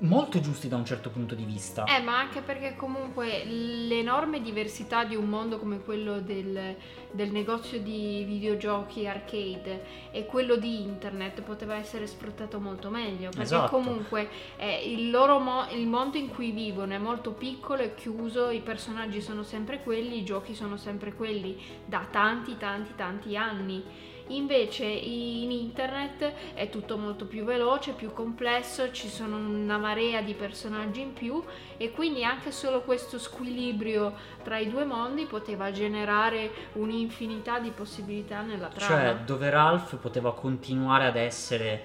molto 0.00 0.40
giusti 0.40 0.68
da 0.68 0.76
un 0.76 0.84
certo 0.84 1.10
punto 1.10 1.34
di 1.34 1.44
vista. 1.44 1.84
Eh, 1.84 2.00
ma 2.00 2.18
anche 2.18 2.40
perché 2.40 2.74
comunque 2.76 3.44
l'enorme 3.44 4.40
diversità 4.40 5.04
di 5.04 5.16
un 5.16 5.28
mondo 5.28 5.58
come 5.58 5.80
quello 5.80 6.20
del, 6.20 6.76
del 7.10 7.30
negozio 7.30 7.80
di 7.80 8.24
videogiochi 8.26 9.06
arcade 9.06 9.84
e 10.10 10.26
quello 10.26 10.56
di 10.56 10.82
internet 10.82 11.42
poteva 11.42 11.76
essere 11.76 12.06
sfruttato 12.06 12.60
molto 12.60 12.90
meglio. 12.90 13.28
Perché 13.28 13.42
Esatto. 13.42 13.70
comunque 13.70 14.28
eh, 14.56 14.90
il, 14.92 15.10
loro 15.10 15.38
mo- 15.38 15.68
il 15.70 15.86
mondo 15.86 16.16
in 16.16 16.28
cui 16.28 16.50
vivono 16.50 16.94
è 16.94 16.98
molto 16.98 17.32
piccolo 17.32 17.82
e 17.82 17.94
chiuso, 17.94 18.50
i 18.50 18.60
personaggi 18.60 19.20
sono 19.20 19.42
sempre 19.42 19.82
quelli, 19.82 20.18
i 20.18 20.24
giochi 20.24 20.54
sono 20.54 20.76
sempre 20.76 21.12
quelli 21.12 21.58
da 21.84 22.06
tanti, 22.10 22.56
tanti, 22.56 22.92
tanti 22.96 23.36
anni. 23.36 24.08
Invece 24.30 24.84
in 24.84 25.50
internet 25.50 26.32
è 26.54 26.68
tutto 26.68 26.96
molto 26.96 27.26
più 27.26 27.44
veloce, 27.44 27.92
più 27.92 28.12
complesso, 28.12 28.92
ci 28.92 29.08
sono 29.08 29.36
una 29.36 29.76
marea 29.76 30.20
di 30.20 30.34
personaggi 30.34 31.00
in 31.00 31.12
più 31.12 31.42
e 31.76 31.90
quindi 31.90 32.24
anche 32.24 32.52
solo 32.52 32.82
questo 32.82 33.18
squilibrio 33.18 34.14
tra 34.44 34.58
i 34.58 34.68
due 34.70 34.84
mondi 34.84 35.24
poteva 35.24 35.72
generare 35.72 36.50
un'infinità 36.74 37.58
di 37.58 37.70
possibilità 37.70 38.42
nella 38.42 38.68
trama. 38.68 39.02
Cioè, 39.02 39.16
dove 39.24 39.50
Ralph 39.50 39.96
poteva 39.96 40.32
continuare 40.32 41.06
ad 41.06 41.16
essere, 41.16 41.84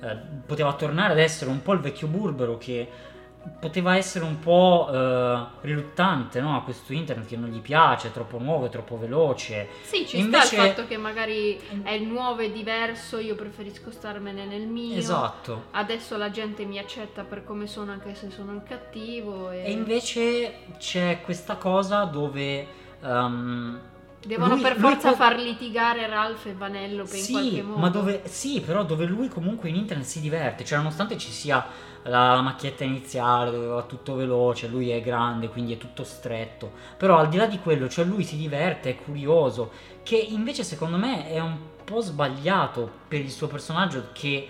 eh, 0.00 0.16
poteva 0.44 0.74
tornare 0.74 1.12
ad 1.12 1.18
essere 1.18 1.50
un 1.50 1.62
po' 1.62 1.72
il 1.72 1.80
vecchio 1.80 2.08
burbero 2.08 2.58
che 2.58 3.14
poteva 3.60 3.96
essere 3.96 4.24
un 4.24 4.38
po' 4.38 4.88
eh, 4.92 5.44
riluttante 5.62 6.40
no? 6.40 6.56
a 6.56 6.62
questo 6.62 6.92
internet 6.92 7.26
che 7.26 7.36
non 7.36 7.48
gli 7.50 7.60
piace, 7.60 8.08
è 8.08 8.12
troppo 8.12 8.38
nuovo, 8.38 8.66
è 8.66 8.68
troppo 8.68 8.98
veloce. 8.98 9.68
Sì, 9.82 10.06
ci 10.06 10.18
Invece- 10.18 10.46
sta 10.46 10.62
il 10.64 10.68
fatto 10.70 10.86
che 10.86 10.96
magari 10.96 11.58
è 11.82 11.98
nuovo 11.98 12.40
e 12.42 12.50
diverso, 12.52 13.18
io 13.18 13.34
preferisco 13.34 13.90
starmene 13.90 14.44
nel 14.44 14.66
mio. 14.66 14.96
Esatto. 14.96 15.66
Adesso 15.72 16.16
la 16.16 16.30
gente 16.30 16.64
mi 16.64 16.78
accetta 16.78 17.22
per 17.22 17.44
come 17.44 17.66
sono 17.66 17.92
anche 17.92 18.14
se 18.14 18.30
sono 18.30 18.52
il 18.52 18.62
cattivo 18.66 19.50
e, 19.50 19.64
E 19.64 19.70
invece 19.70 20.54
c'è 20.78 21.20
questa 21.22 21.56
cosa 21.56 22.04
dove... 22.04 22.66
ehm, 23.02 23.80
devono 24.26 24.54
lui- 24.54 24.62
per 24.62 24.72
lui 24.78 24.90
forza 24.90 25.08
può- 25.12 25.16
far 25.16 25.36
litigare 25.36 26.06
Ralph 26.08 26.46
e 26.46 26.52
Vanellope 26.54 27.16
in 27.16 27.26
qualche 27.30 27.48
Sì, 27.50 27.60
modo. 27.62 27.78
ma 27.78 27.88
dove, 27.90 28.22
sì, 28.24 28.60
però 28.60 28.82
dove 28.84 29.04
lui 29.04 29.28
comunque 29.28 29.68
in 29.68 29.76
internet 29.76 30.04
si 30.06 30.20
diverte, 30.20 30.64
cioè 30.64 30.78
nonostante 30.78 31.16
ci 31.16 31.30
sia 31.30 31.64
la, 32.08 32.34
la 32.34 32.40
macchietta 32.40 32.84
iniziale 32.84 33.50
dove 33.50 33.66
va 33.66 33.82
tutto 33.82 34.14
veloce, 34.14 34.68
lui 34.68 34.90
è 34.90 35.00
grande, 35.00 35.48
quindi 35.48 35.74
è 35.74 35.78
tutto 35.78 36.04
stretto, 36.04 36.70
però 36.96 37.18
al 37.18 37.28
di 37.28 37.36
là 37.36 37.46
di 37.46 37.58
quello, 37.58 37.88
cioè 37.88 38.04
lui 38.04 38.24
si 38.24 38.36
diverte, 38.36 38.90
è 38.90 38.96
curioso, 38.96 39.70
che 40.02 40.16
invece 40.16 40.64
secondo 40.64 40.96
me 40.96 41.28
è 41.28 41.40
un 41.40 41.56
po' 41.84 42.00
sbagliato 42.00 42.90
per 43.08 43.20
il 43.20 43.30
suo 43.30 43.46
personaggio 43.46 44.08
che 44.12 44.48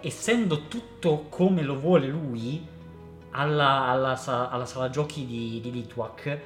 essendo 0.00 0.66
tutto 0.68 1.26
come 1.28 1.62
lo 1.62 1.78
vuole 1.78 2.06
lui, 2.06 2.66
alla, 3.32 3.86
alla 3.86 4.18
alla 4.50 4.66
sala 4.66 4.90
giochi 4.90 5.24
di, 5.24 5.60
di 5.60 5.70
Litwak, 5.70 6.38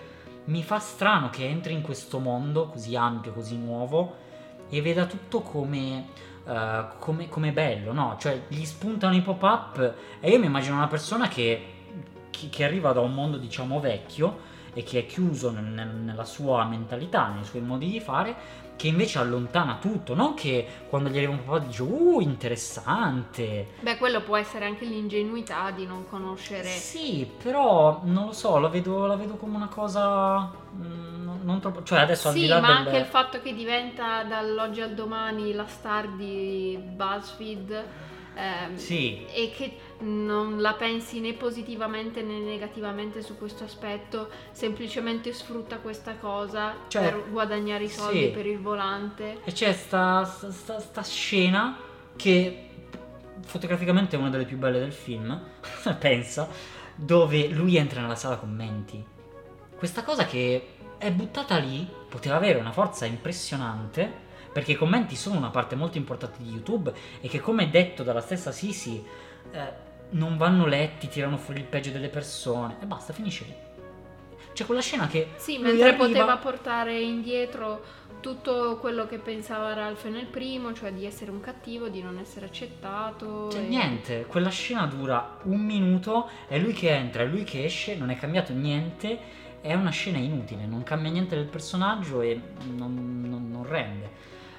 mi 0.46 0.62
fa 0.62 0.78
strano 0.78 1.30
che 1.30 1.46
entri 1.46 1.72
in 1.72 1.80
questo 1.80 2.18
mondo 2.18 2.66
così 2.66 2.94
ampio, 2.96 3.32
così 3.32 3.56
nuovo 3.56 4.16
e 4.68 4.82
veda 4.82 5.06
tutto 5.06 5.40
come, 5.40 6.08
eh, 6.46 6.84
come, 6.98 7.28
come 7.28 7.52
bello, 7.52 7.92
no? 7.92 8.16
Cioè 8.18 8.42
gli 8.48 8.64
spuntano 8.64 9.14
i 9.14 9.20
pop-up 9.22 9.94
e 10.20 10.30
io 10.30 10.38
mi 10.38 10.46
immagino 10.46 10.76
una 10.76 10.88
persona 10.88 11.28
che, 11.28 11.66
che- 12.30 12.48
che 12.48 12.64
arriva 12.64 12.92
da 12.92 13.00
un 13.00 13.12
mondo 13.14 13.36
diciamo 13.38 13.80
vecchio 13.80 14.52
e 14.74 14.82
che 14.82 15.00
è 15.00 15.06
chiuso 15.06 15.50
nel- 15.50 15.64
nella 15.64 16.24
sua 16.24 16.64
mentalità, 16.64 17.28
nei 17.28 17.44
suoi 17.44 17.62
modi 17.62 17.88
di 17.90 18.00
fare, 18.00 18.34
che 18.76 18.88
invece 18.88 19.18
allontana 19.18 19.78
tutto, 19.80 20.14
non 20.14 20.34
che 20.34 20.66
quando 20.88 21.08
gli 21.08 21.16
arriva 21.16 21.32
un 21.32 21.44
pop-up 21.44 21.66
dice 21.66 21.82
uh 21.82 22.20
interessante. 22.20 23.68
Beh, 23.80 23.96
quello 23.98 24.22
può 24.22 24.36
essere 24.36 24.64
anche 24.64 24.84
l'ingenuità 24.84 25.70
di 25.70 25.86
non 25.86 26.08
conoscere. 26.08 26.68
Sì, 26.68 27.28
però 27.42 28.00
non 28.04 28.26
lo 28.26 28.32
so, 28.32 28.58
la 28.58 28.68
vedo, 28.68 29.06
la 29.06 29.16
vedo 29.16 29.34
come 29.34 29.56
una 29.56 29.68
cosa 29.68 30.50
mm, 30.74 31.14
non, 31.44 31.60
troppo... 31.60 31.82
Cioè 31.82 32.00
adesso 32.00 32.28
al 32.28 32.34
Sì, 32.34 32.40
di 32.40 32.46
là 32.46 32.60
ma 32.60 32.68
del... 32.68 32.76
anche 32.76 32.96
il 32.96 33.04
fatto 33.04 33.40
che 33.40 33.54
diventa 33.54 34.24
dall'oggi 34.24 34.80
al 34.80 34.94
domani 34.94 35.52
la 35.52 35.66
star 35.66 36.08
di 36.08 36.78
BuzzFeed 36.82 37.84
ehm, 38.34 38.76
Sì, 38.76 39.24
e 39.26 39.52
che 39.54 39.76
non 40.04 40.60
la 40.60 40.74
pensi 40.74 41.20
né 41.20 41.32
positivamente 41.32 42.22
né 42.22 42.38
negativamente 42.38 43.22
su 43.22 43.36
questo 43.36 43.64
aspetto, 43.64 44.28
semplicemente 44.52 45.32
sfrutta 45.32 45.78
questa 45.78 46.16
cosa 46.16 46.74
Cioè, 46.88 47.02
per 47.02 47.30
guadagnare 47.30 47.84
i 47.84 47.88
soldi 47.88 48.24
sì. 48.24 48.28
per 48.28 48.46
il 48.46 48.58
volante. 48.58 49.40
e 49.44 49.52
c'è 49.52 49.72
sta, 49.72 50.24
sta, 50.24 50.78
sta- 50.78 51.02
scena 51.02 51.76
che 52.16 52.68
fotograficamente 53.44 54.16
è 54.16 54.18
una 54.18 54.30
delle 54.30 54.44
più 54.44 54.58
belle 54.58 54.78
del 54.78 54.92
film, 54.92 55.40
pensa, 55.98 56.48
dove 56.94 57.48
lui 57.48 57.76
entra 57.76 58.00
nella 58.00 58.14
sala 58.14 58.36
commenti. 58.36 59.04
Questa 59.76 60.04
cosa 60.04 60.24
che 60.26 60.68
è 60.98 61.10
buttata 61.10 61.56
lì 61.56 61.86
poteva 62.08 62.36
avere 62.36 62.58
una 62.58 62.72
forza 62.72 63.04
impressionante 63.04 64.22
perché 64.52 64.72
i 64.72 64.76
commenti 64.76 65.16
sono 65.16 65.36
una 65.36 65.50
parte 65.50 65.74
molto 65.74 65.98
importante 65.98 66.40
di 66.40 66.50
YouTube 66.50 66.92
e 67.20 67.28
che 67.28 67.40
come 67.40 67.68
detto 67.70 68.04
dalla 68.04 68.20
stessa 68.20 68.52
Sisi 68.52 69.04
eh, 69.50 69.92
non 70.14 70.36
vanno 70.36 70.66
letti, 70.66 71.08
tirano 71.08 71.36
fuori 71.36 71.60
il 71.60 71.66
peggio 71.66 71.90
delle 71.90 72.08
persone 72.08 72.76
e 72.80 72.86
basta, 72.86 73.12
finisce 73.12 73.44
lì. 73.44 73.54
C'è 74.52 74.64
quella 74.66 74.80
scena 74.80 75.06
che 75.08 75.30
Sì, 75.36 75.58
mentre 75.58 75.88
arriva- 75.88 76.04
poteva 76.06 76.36
portare 76.36 77.00
indietro 77.00 77.82
tutto 78.20 78.78
quello 78.80 79.06
che 79.06 79.18
pensava 79.18 79.74
Ralph 79.74 80.04
nel 80.06 80.26
primo, 80.26 80.72
cioè 80.72 80.92
di 80.92 81.04
essere 81.04 81.30
un 81.30 81.40
cattivo, 81.40 81.88
di 81.88 82.00
non 82.00 82.18
essere 82.18 82.46
accettato. 82.46 83.50
Cioè, 83.50 83.62
e- 83.62 83.66
niente, 83.66 84.24
quella 84.26 84.48
scena 84.50 84.86
dura 84.86 85.38
un 85.42 85.60
minuto, 85.60 86.28
è 86.46 86.58
lui 86.58 86.72
che 86.72 86.90
entra, 86.94 87.22
è 87.24 87.26
lui 87.26 87.42
che 87.44 87.64
esce, 87.64 87.96
non 87.96 88.10
è 88.10 88.16
cambiato 88.16 88.52
niente, 88.52 89.18
è 89.60 89.74
una 89.74 89.90
scena 89.90 90.18
inutile, 90.18 90.64
non 90.66 90.82
cambia 90.84 91.10
niente 91.10 91.34
del 91.34 91.46
personaggio 91.46 92.20
e 92.22 92.40
non, 92.74 93.22
non- 93.28 93.50
non 93.50 93.66
rende. 93.66 94.10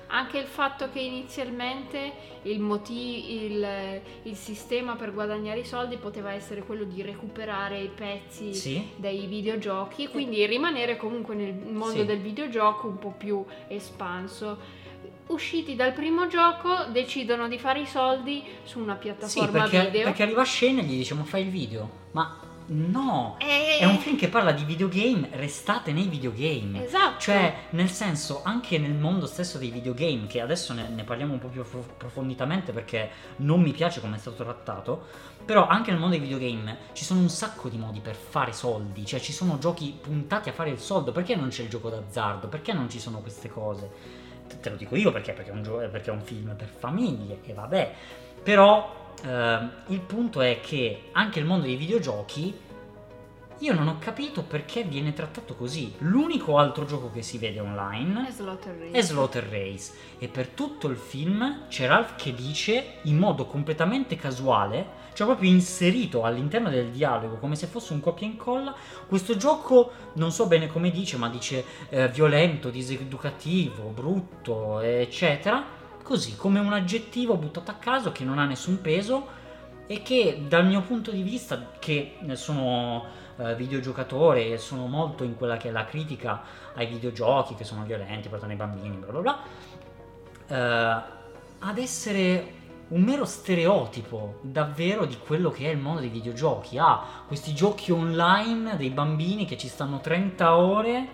Anche 0.08 0.38
il 0.38 0.46
fatto 0.46 0.90
che 0.92 1.00
inizialmente 1.00 2.12
il, 2.44 2.60
moti- 2.60 3.44
il, 3.46 4.02
il 4.24 4.36
sistema 4.36 4.96
per 4.96 5.14
guadagnare 5.14 5.60
i 5.60 5.66
soldi 5.66 5.98
poteva 5.98 6.32
essere 6.32 6.62
quello 6.62 6.84
di 6.84 7.02
recuperare 7.02 7.80
i 7.82 7.90
pezzi 7.90 8.54
Sì? 8.54 8.88
dai 8.96 9.26
videogiochi 9.26 10.04
e 10.04 10.10
quindi 10.10 10.46
rimanere 10.46 10.96
comunque 10.96 11.34
nel 11.36 11.54
mondo 11.54 12.00
Sì. 12.02 12.06
del 12.06 12.20
videogioco 12.20 12.88
un 12.88 13.00
po' 13.00 13.14
più 13.18 13.44
espanso. 13.68 14.84
Usciti 15.28 15.76
dal 15.76 15.94
primo 15.94 16.28
gioco 16.28 16.70
decidono 16.92 17.48
di 17.48 17.58
fare 17.58 17.80
i 17.82 17.88
soldi 17.88 18.44
su 18.64 18.80
una 18.80 18.94
Sì, 18.94 19.00
piattaforma 19.00 19.62
perché, 19.64 19.86
video. 19.86 20.04
perché 20.04 20.24
arriva 20.24 20.46
Shane 20.46 20.82
e 20.82 20.84
gli 20.84 20.98
dice 20.98 21.16
ma 21.16 21.24
fai 21.24 21.42
il 21.42 21.50
video? 21.50 21.90
Ma 22.12 22.40
no! 22.68 23.38
E- 23.40 23.78
È 23.80 23.86
un 23.86 23.98
film 23.98 24.18
che 24.18 24.30
parla 24.30 24.52
di 24.52 24.64
videogame, 24.64 25.30
restate 25.34 25.92
nei 25.92 26.08
videogame. 26.08 26.84
Esatto. 26.86 27.20
Cioè, 27.20 27.54
nel 27.72 27.90
senso, 27.90 28.42
anche 28.44 28.78
nel 28.78 28.94
mondo 28.94 29.26
stesso 29.26 29.58
dei 29.58 29.70
videogame, 29.70 30.28
che 30.28 30.42
adesso 30.42 30.74
ne, 30.74 30.88
ne 30.90 31.04
parliamo 31.04 31.34
un 31.34 31.40
po' 31.40 31.48
più 31.48 31.62
approfonditamente 31.62 32.72
perché 32.72 33.10
non 33.38 33.62
mi 33.62 33.72
piace 33.72 34.00
come 34.02 34.16
è 34.16 34.20
stato 34.20 34.44
trattato, 34.44 35.04
però 35.46 35.68
anche 35.68 35.92
nel 35.92 36.00
mondo 36.00 36.16
dei 36.18 36.26
videogame 36.26 36.78
ci 36.94 37.04
sono 37.04 37.20
un 37.20 37.30
sacco 37.30 37.70
di 37.70 37.78
modi 37.78 38.00
per 38.00 38.16
fare 38.16 38.52
soldi, 38.54 39.06
cioè 39.06 39.20
ci 39.20 39.32
sono 39.34 39.58
giochi 39.60 39.96
puntati 40.02 40.50
a 40.50 40.54
fare 40.54 40.70
il 40.72 40.80
soldo, 40.80 41.12
perché 41.12 41.36
non 41.36 41.50
c'è 41.50 41.64
il 41.64 41.70
gioco 41.70 41.90
d'azzardo? 41.90 42.48
Perché 42.48 42.74
non 42.74 42.90
ci 42.90 43.00
sono 43.00 43.20
queste 43.20 43.50
cose? 43.50 43.90
Te- 44.48 44.60
Te 44.60 44.70
lo 44.70 44.76
dico 44.76 44.96
io 44.96 45.12
perché, 45.12 45.34
perché, 45.34 45.52
è 45.52 45.54
un 45.54 45.62
gio- 45.64 45.88
perché 45.92 46.10
è 46.10 46.14
un 46.14 46.22
film 46.22 46.56
per 46.56 46.68
famiglie 46.70 47.40
e 47.44 47.54
vabbè, 47.54 47.94
però 48.42 49.04
ehm, 49.24 49.72
il 49.88 50.00
punto 50.02 50.42
è 50.42 50.60
che 50.62 51.10
anche 51.12 51.40
il 51.40 51.46
mondo 51.46 51.66
dei 51.66 51.76
videogiochi 51.76 52.64
io 53.60 53.74
non 53.74 53.88
ho 53.88 53.98
capito 54.00 54.44
perché 54.44 54.84
viene 54.84 55.14
trattato 55.14 55.56
così. 55.56 55.94
L'unico 56.00 56.58
altro 56.58 56.86
gioco 56.86 57.10
che 57.10 57.22
si 57.22 57.38
vede 57.38 57.62
online 57.62 58.28
È 58.28 58.32
Slaughter 58.32 58.76
Race. 58.76 58.92
è 58.92 59.02
Slaughter 59.02 59.48
Race 59.48 59.94
e 60.20 60.28
per 60.28 60.50
tutto 60.50 60.88
il 60.88 60.98
film 60.98 61.68
c'è 61.70 61.88
Ralph 61.88 62.16
che 62.16 62.34
dice 62.34 62.96
in 63.04 63.18
modo 63.18 63.46
completamente 63.46 64.18
casuale, 64.18 65.04
cioè 65.14 65.26
proprio 65.26 65.50
inserito 65.50 66.24
all'interno 66.24 66.70
del 66.70 66.90
dialogo 66.90 67.38
come 67.38 67.56
se 67.56 67.68
fosse 67.68 67.94
un 67.94 68.02
copia 68.02 68.28
e 68.28 68.32
incolla, 68.32 68.76
questo 69.08 69.38
gioco 69.38 69.92
non 70.16 70.32
so 70.32 70.48
bene 70.48 70.68
come 70.68 70.92
dice, 70.92 71.16
ma 71.16 71.30
dice 71.30 71.64
eh, 71.90 72.10
violento, 72.10 72.70
diseducativo, 72.70 73.84
brutto, 73.84 74.82
eccetera, 74.82 75.75
così 76.06 76.36
come 76.36 76.60
un 76.60 76.72
aggettivo 76.72 77.36
buttato 77.36 77.72
a 77.72 77.74
caso 77.74 78.12
che 78.12 78.24
non 78.24 78.38
ha 78.38 78.46
nessun 78.46 78.80
peso 78.80 79.26
e 79.88 80.04
che 80.04 80.46
dal 80.48 80.64
mio 80.64 80.82
punto 80.82 81.10
di 81.10 81.24
vista 81.24 81.72
che 81.80 82.18
sono 82.34 83.06
eh, 83.38 83.56
videogiocatore 83.56 84.52
e 84.52 84.58
sono 84.60 84.86
molto 84.86 85.24
in 85.24 85.36
quella 85.36 85.58
che 85.58 85.70
è 85.70 85.72
la 85.72 85.86
critica 85.86 86.44
ai 86.76 86.86
videogiochi 86.86 87.56
che 87.56 87.64
sono 87.64 87.84
violenti, 87.86 88.30
portano 88.30 88.54
i 88.54 88.56
bambini, 88.56 88.98
bla 88.98 89.12
bla 89.12 89.22
bla, 89.22 89.40
eh, 90.48 91.14
ad 91.58 91.78
essere 91.80 92.54
un 92.90 93.02
mero 93.02 93.26
stereotipo 93.26 94.38
davvero 94.42 95.06
di 95.06 95.18
quello 95.18 95.50
che 95.50 95.66
è 95.66 95.72
il 95.72 95.80
mondo 95.80 96.02
dei 96.02 96.10
videogiochi. 96.10 96.78
Ha 96.78 97.24
questi 97.26 97.56
giochi 97.56 97.92
online 97.92 98.78
dei 98.78 98.92
bambini 98.92 99.46
che 99.46 99.58
ci 99.58 99.68
stanno 99.68 100.02
30 100.02 100.56
ore 100.56 101.08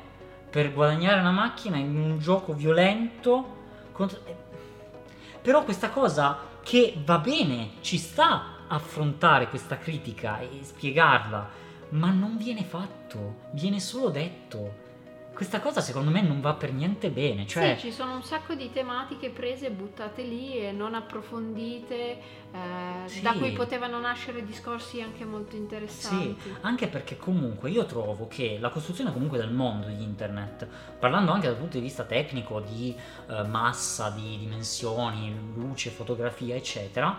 per 0.49 0.73
guadagnare 0.73 1.21
una 1.21 1.31
macchina 1.31 1.77
in 1.77 1.95
un 1.95 2.19
gioco 2.19 2.53
violento. 2.53 3.59
contro- 3.93 4.40
Però 5.41 5.63
questa 5.63 5.89
cosa 5.89 6.37
che 6.63 6.95
va 7.03 7.17
bene, 7.17 7.71
ci 7.81 7.97
sta 7.97 8.65
affrontare 8.67 9.49
questa 9.49 9.77
critica 9.77 10.39
e 10.39 10.59
spiegarla, 10.61 11.49
ma 11.89 12.11
non 12.11 12.37
viene 12.37 12.63
fatto, 12.63 13.49
viene 13.51 13.79
solo 13.79 14.09
detto. 14.09 14.89
Questa 15.41 15.59
cosa 15.59 15.81
secondo 15.81 16.11
me 16.11 16.21
non 16.21 16.39
va 16.39 16.53
per 16.53 16.71
niente 16.71 17.09
bene, 17.09 17.47
cioè 17.47 17.73
Sì, 17.75 17.87
ci 17.87 17.91
sono 17.91 18.13
un 18.13 18.21
sacco 18.21 18.53
di 18.53 18.71
tematiche 18.71 19.31
prese 19.31 19.65
e 19.65 19.71
buttate 19.71 20.21
lì 20.21 20.55
e 20.59 20.71
non 20.71 20.93
approfondite, 20.93 21.95
eh, 21.95 22.19
Sì. 23.05 23.21
da 23.21 23.33
cui 23.33 23.51
potevano 23.51 23.99
nascere 23.99 24.45
discorsi 24.45 25.01
anche 25.01 25.25
molto 25.25 25.55
interessanti. 25.55 26.37
Anche 26.61 26.87
perché 26.87 27.17
comunque 27.17 27.71
io 27.71 27.85
trovo 27.85 28.27
che 28.27 28.59
la 28.59 28.69
costruzione 28.69 29.11
comunque 29.11 29.39
del 29.39 29.51
mondo 29.51 29.87
di 29.87 30.03
internet, 30.03 30.67
parlando 30.99 31.31
anche 31.31 31.47
dal 31.47 31.57
punto 31.57 31.77
di 31.77 31.83
vista 31.83 32.03
tecnico 32.03 32.59
di 32.59 32.95
eh, 33.27 33.41
massa, 33.41 34.11
di 34.11 34.37
dimensioni, 34.37 35.35
luce, 35.55 35.89
fotografia, 35.89 36.53
eccetera, 36.53 37.17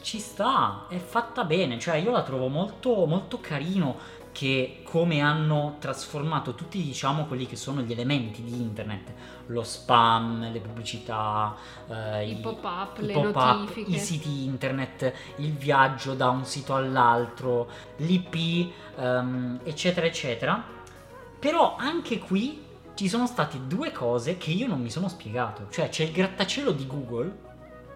ci 0.00 0.18
sta, 0.18 0.86
è 0.88 0.96
fatta 0.96 1.44
bene, 1.44 1.78
cioè 1.78 1.96
io 1.96 2.12
la 2.12 2.22
trovo 2.22 2.48
molto, 2.48 3.04
molto 3.04 3.40
carino 3.40 4.20
che 4.32 4.80
come 4.82 5.20
hanno 5.20 5.76
trasformato 5.78 6.54
tutti 6.54 6.82
diciamo 6.82 7.26
quelli 7.26 7.46
che 7.46 7.56
sono 7.56 7.82
gli 7.82 7.92
elementi 7.92 8.42
di 8.42 8.56
internet, 8.60 9.12
lo 9.46 9.62
spam, 9.62 10.50
le 10.50 10.58
pubblicità, 10.58 11.54
eh, 11.88 12.30
I 12.30 12.36
pop-up, 12.36 12.98
i 12.98 13.06
le 13.06 13.12
pop-up, 13.12 13.58
notifiche. 13.58 13.90
i 13.90 13.98
siti 13.98 14.44
internet, 14.44 15.12
il 15.36 15.52
viaggio 15.52 16.14
da 16.14 16.30
un 16.30 16.44
sito 16.44 16.74
all'altro, 16.74 17.68
l'IP, 17.98 18.72
ehm, 18.96 19.60
eccetera, 19.64 20.06
eccetera. 20.06 20.64
Però 21.38 21.76
anche 21.76 22.18
qui 22.18 22.64
ci 22.94 23.08
sono 23.08 23.26
state 23.26 23.66
due 23.66 23.92
cose 23.92 24.38
che 24.38 24.50
io 24.50 24.66
non 24.66 24.80
mi 24.80 24.90
sono 24.90 25.08
spiegato. 25.08 25.66
Cioè 25.70 25.88
c'è 25.90 26.04
il 26.04 26.12
grattacielo 26.12 26.72
di 26.72 26.86
Google, 26.86 27.36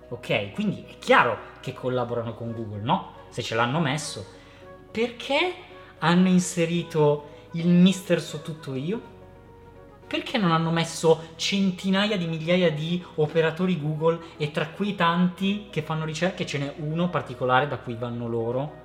ok? 0.09 0.53
Quindi 0.53 0.85
è 0.87 0.99
chiaro 0.99 1.39
che 1.61 1.73
collaborano 1.73 2.35
con 2.35 2.53
Google, 2.53 2.83
no? 2.83 3.13
Se 3.31 3.43
ce 3.43 3.55
l'hanno 3.55 3.81
messo. 3.81 4.25
Perché 4.91 5.65
hanno 5.99 6.29
inserito 6.29 7.31
il 7.53 7.69
mister 7.69 8.21
so 8.21 8.41
tutto 8.43 8.75
io? 8.75 9.15
Perché 10.07 10.39
non 10.39 10.53
hanno 10.53 10.71
messo 10.71 11.31
centinaia 11.37 12.17
di 12.17 12.27
migliaia 12.27 12.71
di 12.71 13.03
operatori 13.17 13.81
Google 13.81 14.21
e 14.37 14.51
tra 14.53 14.69
quei 14.69 14.95
tanti 14.95 15.67
che 15.71 15.83
fanno 15.83 16.05
ricerche 16.05 16.47
ce 16.47 16.59
n'è 16.59 16.75
uno 16.79 17.11
particolare 17.11 17.67
da 17.67 17.79
cui 17.79 17.95
vanno 17.95 18.29
loro? 18.29 18.85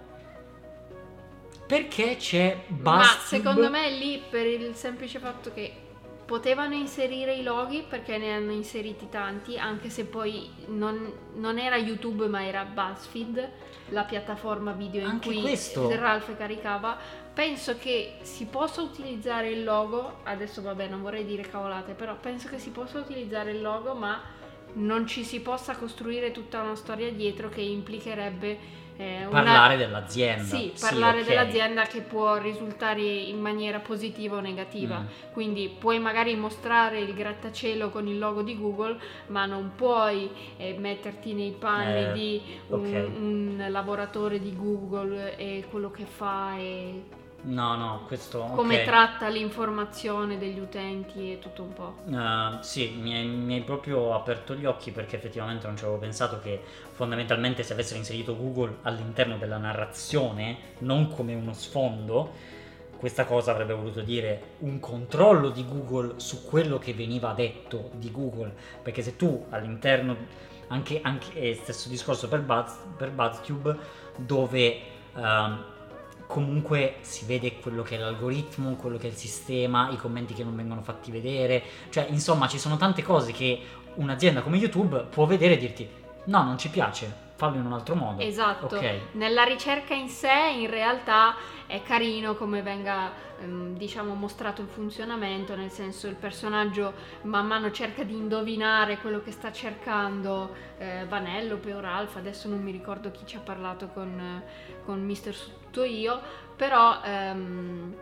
Perché 1.67 2.15
c'è 2.17 2.63
Ma 2.67 2.97
BuzzTube? 2.97 3.25
secondo 3.37 3.69
me 3.69 3.85
è 3.85 3.97
lì 3.97 4.21
per 4.29 4.45
il 4.47 4.73
semplice 4.75 5.19
fatto 5.19 5.53
che 5.53 5.73
potevano 6.31 6.75
inserire 6.75 7.35
i 7.35 7.43
loghi 7.43 7.83
perché 7.85 8.17
ne 8.17 8.31
hanno 8.31 8.53
inseriti 8.53 9.09
tanti, 9.09 9.57
anche 9.57 9.89
se 9.89 10.05
poi 10.05 10.49
non, 10.67 11.11
non 11.33 11.59
era 11.59 11.75
YouTube 11.75 12.27
ma 12.27 12.45
era 12.45 12.63
BuzzFeed, 12.63 13.49
la 13.89 14.05
piattaforma 14.05 14.71
video 14.71 15.01
in 15.01 15.07
Anche 15.07 15.27
cui 15.27 15.41
questo. 15.41 15.93
Ralph 15.93 16.33
caricava. 16.37 16.97
Penso 17.33 17.77
che 17.77 18.19
si 18.21 18.45
possa 18.45 18.81
utilizzare 18.81 19.49
il 19.49 19.65
logo, 19.65 20.19
adesso 20.23 20.61
vabbè 20.61 20.87
non 20.87 21.01
vorrei 21.01 21.25
dire 21.25 21.41
cavolate, 21.41 21.95
però 21.95 22.15
penso 22.15 22.47
che 22.47 22.59
si 22.59 22.69
possa 22.69 22.99
utilizzare 22.99 23.51
il 23.51 23.61
logo 23.61 23.93
ma 23.93 24.21
non 24.75 25.05
ci 25.05 25.25
si 25.25 25.41
possa 25.41 25.75
costruire 25.75 26.31
tutta 26.31 26.61
una 26.61 26.75
storia 26.75 27.11
dietro 27.11 27.49
che 27.49 27.59
implicherebbe 27.59 28.57
una- 29.27 29.29
Parlare 29.29 29.77
dell'azienda. 29.77 30.43
sì, 30.43 30.71
parlare 30.79 31.21
ok. 31.21 31.27
dell'azienda 31.27 31.83
che 31.83 32.01
può 32.01 32.37
risultare 32.37 33.01
in 33.01 33.39
maniera 33.39 33.79
positiva 33.79 34.37
o 34.37 34.39
negativa. 34.39 34.99
Mm. 34.99 35.05
Quindi 35.33 35.69
puoi 35.79 35.99
magari 35.99 36.35
mostrare 36.35 36.99
il 36.99 37.13
grattacielo 37.13 37.89
con 37.89 38.07
il 38.07 38.17
logo 38.19 38.41
di 38.41 38.57
Google, 38.57 38.97
ma 39.27 39.45
non 39.45 39.71
puoi 39.75 40.29
eh, 40.57 40.75
metterti 40.77 41.33
nei 41.33 41.51
panni 41.51 42.09
Eh, 42.09 42.11
di 42.13 42.41
un, 42.67 42.79
ok. 42.79 43.09
un 43.17 43.65
lavoratore 43.69 44.39
di 44.39 44.55
Google 44.55 45.35
e 45.37 45.65
quello 45.69 45.89
che 45.91 46.05
fa 46.05 46.55
e 46.57 47.03
No, 47.43 47.75
no, 47.75 48.03
questo... 48.05 48.39
come 48.55 48.79
ok. 48.79 48.83
tratta 48.85 49.27
l'informazione 49.27 50.37
degli 50.37 50.59
utenti 50.59 51.33
e 51.33 51.39
tutto 51.39 51.63
un 51.63 51.73
po'. 51.73 51.95
Uh, 52.05 52.61
sì, 52.61 52.95
mi 52.99 53.15
hai, 53.15 53.25
mi 53.25 53.55
hai 53.55 53.61
proprio 53.61 54.13
aperto 54.13 54.53
gli 54.53 54.65
occhi 54.65 54.91
perché 54.91 55.15
effettivamente 55.15 55.65
non 55.65 55.75
ci 55.75 55.83
avevo 55.83 55.99
pensato 55.99 56.39
che 56.39 56.61
fondamentalmente 56.91 57.63
se 57.63 57.73
avessero 57.73 57.97
inserito 57.97 58.37
Google 58.37 58.77
all'interno 58.83 59.37
della 59.37 59.57
narrazione, 59.57 60.57
non 60.79 61.09
come 61.09 61.33
uno 61.33 61.53
sfondo, 61.53 62.59
questa 63.01 63.25
cosa 63.25 63.49
avrebbe 63.49 63.73
voluto 63.73 64.01
dire 64.01 64.41
un 64.59 64.79
controllo 64.79 65.49
di 65.49 65.65
Google 65.67 66.19
su 66.19 66.45
quello 66.45 66.77
che 66.77 66.93
veniva 66.93 67.33
detto 67.33 67.89
di 67.93 68.11
Google, 68.11 68.53
perché 68.83 69.01
se 69.01 69.15
tu 69.15 69.47
all'interno, 69.49 70.15
anche, 70.67 70.99
anche 71.01 71.33
eh, 71.33 71.55
stesso 71.55 71.89
discorso 71.89 72.27
per, 72.27 72.41
Buzz, 72.41 72.73
per 72.95 73.09
BuzzTube, 73.09 73.77
dove 74.17 74.79
ehm, 75.15 75.63
comunque 76.31 76.95
si 77.01 77.25
vede 77.25 77.59
quello 77.59 77.83
che 77.83 77.97
è 77.97 77.99
l'algoritmo, 77.99 78.75
quello 78.75 78.97
che 78.97 79.07
è 79.07 79.09
il 79.09 79.17
sistema, 79.17 79.89
i 79.91 79.97
commenti 79.97 80.33
che 80.33 80.45
non 80.45 80.55
vengono 80.55 80.81
fatti 80.81 81.11
vedere, 81.11 81.61
cioè 81.89 82.07
insomma 82.09 82.47
ci 82.47 82.57
sono 82.57 82.77
tante 82.77 83.03
cose 83.03 83.33
che 83.33 83.59
un'azienda 83.95 84.41
come 84.41 84.55
YouTube 84.55 85.07
può 85.09 85.25
vedere 85.25 85.55
e 85.55 85.57
dirti 85.57 85.89
no, 86.23 86.43
non 86.43 86.57
ci 86.57 86.69
piace, 86.69 87.13
fallo 87.41 87.55
in 87.55 87.65
un 87.65 87.73
altro 87.73 87.95
modo. 87.95 88.21
Esatto. 88.21 88.75
Ok. 88.75 89.13
Nella 89.13 89.43
ricerca 89.43 89.95
in 89.95 90.09
sé 90.09 90.53
in 90.55 90.69
realtà 90.69 91.35
è 91.65 91.81
carino 91.81 92.35
come 92.35 92.61
venga 92.61 93.11
ehm, 93.39 93.75
diciamo 93.75 94.13
mostrato 94.13 94.61
il 94.61 94.67
funzionamento, 94.67 95.55
nel 95.55 95.71
senso 95.71 96.07
il 96.07 96.13
personaggio 96.13 96.93
man 97.23 97.47
mano 97.47 97.71
cerca 97.71 98.03
di 98.03 98.13
indovinare 98.13 98.99
quello 98.99 99.21
che 99.23 99.31
sta 99.31 99.51
cercando 99.51 100.53
eh, 100.77 101.05
Vanellope 101.09 101.73
o 101.73 101.79
Ralph, 101.79 102.15
adesso 102.17 102.47
non 102.47 102.61
mi 102.61 102.71
ricordo 102.71 103.09
chi 103.09 103.25
ci 103.25 103.37
ha 103.37 103.41
parlato 103.41 103.87
con, 103.87 104.43
con 104.85 105.03
Mister 105.03 105.35
Tutto 105.35 105.83
Io, 105.83 106.19
però 106.55 107.01
ehm, 107.03 107.95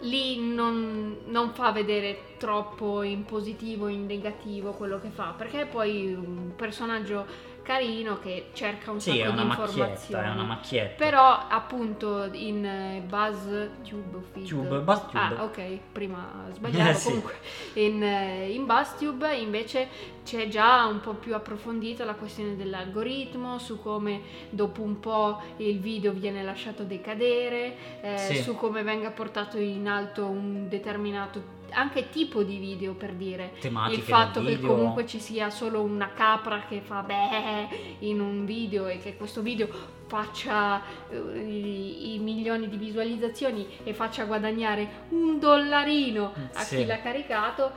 lì 0.00 0.54
non, 0.54 1.18
non 1.26 1.52
fa 1.52 1.70
vedere 1.70 2.36
troppo 2.38 3.02
in 3.02 3.24
positivo 3.24 3.86
o 3.86 3.88
in 3.88 4.06
negativo 4.06 4.70
quello 4.72 4.98
che 5.00 5.10
fa, 5.10 5.34
perché 5.36 5.66
poi 5.66 6.14
un 6.14 6.54
personaggio 6.56 7.54
carino 7.66 8.20
che 8.20 8.50
cerca 8.52 8.92
un 8.92 9.00
Sì, 9.00 9.10
sacco 9.18 9.32
di 9.32 9.42
informazioni. 9.42 10.24
è 10.24 10.30
una 10.30 10.42
macchietta. 10.44 11.04
Però 11.04 11.46
appunto 11.48 12.28
in 12.32 13.02
BuzzTube 13.04 14.22
Feed- 14.32 14.46
Tube, 14.46 14.78
BuzzTube. 14.78 15.18
Ah, 15.18 15.42
ok, 15.44 15.78
prima 15.90 16.44
sbagliavo. 16.52 16.90
Eh, 16.90 16.94
sì. 16.94 17.04
Comunque, 17.08 17.34
in, 17.74 18.02
in 18.50 18.64
BuzzTube 18.66 19.34
invece 19.36 19.88
c'è 20.24 20.46
già 20.48 20.86
un 20.86 21.00
po' 21.00 21.14
più 21.14 21.34
approfondita 21.34 22.04
la 22.04 22.14
questione 22.14 22.54
dell'algoritmo, 22.56 23.58
su 23.58 23.80
come 23.82 24.20
dopo 24.50 24.82
un 24.82 25.00
po' 25.00 25.40
il 25.56 25.80
video 25.80 26.12
viene 26.12 26.42
lasciato 26.44 26.84
decadere, 26.84 28.00
eh, 28.00 28.16
Sì. 28.18 28.36
su 28.42 28.54
come 28.54 28.82
venga 28.84 29.10
portato 29.10 29.58
in 29.58 29.88
alto 29.88 30.24
un 30.26 30.68
determinato 30.68 31.54
anche 31.70 32.10
tipo 32.10 32.44
di 32.44 32.58
video 32.58 32.92
per 32.94 33.12
dire 33.12 33.52
Tematiche 33.58 33.96
il 34.00 34.06
fatto 34.06 34.40
che 34.40 34.60
comunque 34.60 35.04
ci 35.04 35.18
sia 35.18 35.50
solo 35.50 35.82
una 35.82 36.10
capra 36.14 36.62
che 36.68 36.80
fa 36.80 37.02
beh 37.02 37.28
in 38.00 38.20
un 38.20 38.44
video 38.44 38.86
e 38.86 38.98
che 38.98 39.16
questo 39.16 39.42
video 39.42 39.68
faccia 40.06 40.80
eh, 41.10 41.16
i, 41.16 42.14
i 42.14 42.18
milioni 42.18 42.68
di 42.68 42.76
visualizzazioni 42.76 43.66
e 43.84 43.92
faccia 43.94 44.24
guadagnare 44.24 44.88
un 45.10 45.38
dollarino 45.38 46.32
a 46.54 46.60
Sì. 46.60 46.76
chi 46.76 46.86
l'ha 46.86 47.00
caricato 47.00 47.70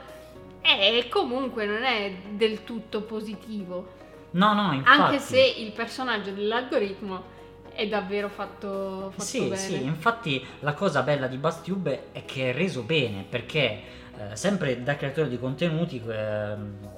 e 0.62 1.08
comunque 1.10 1.66
non 1.66 1.84
è 1.84 2.14
del 2.32 2.64
tutto 2.64 3.02
positivo 3.02 3.98
No, 4.32 4.54
no, 4.54 4.74
infatti. 4.74 5.02
anche 5.02 5.20
se 5.20 5.42
il 5.58 5.72
personaggio 5.72 6.30
dell'algoritmo 6.32 7.38
è 7.74 7.88
davvero 7.88 8.30
fatto, 8.30 9.10
fatto 9.12 9.24
Sì, 9.24 9.42
bene 9.44 9.56
sì, 9.56 9.82
infatti 9.84 10.46
la 10.60 10.74
cosa 10.74 11.02
bella 11.02 11.26
di 11.28 11.38
BuzzTube 11.38 12.12
è 12.12 12.26
che 12.26 12.52
è 12.52 12.54
reso 12.54 12.82
bene 12.84 13.26
perché 13.28 13.82
eh, 14.18 14.36
sempre 14.36 14.84
da 14.84 14.96
creatore 14.98 15.30
di 15.30 15.40
contenuti, 15.40 16.00
eh, 16.06 16.52
ho 16.52 16.56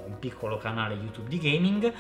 un 0.08 0.16
piccolo 0.20 0.58
canale 0.58 0.96
YouTube 0.96 1.30
di 1.30 1.38
gaming, 1.38 1.94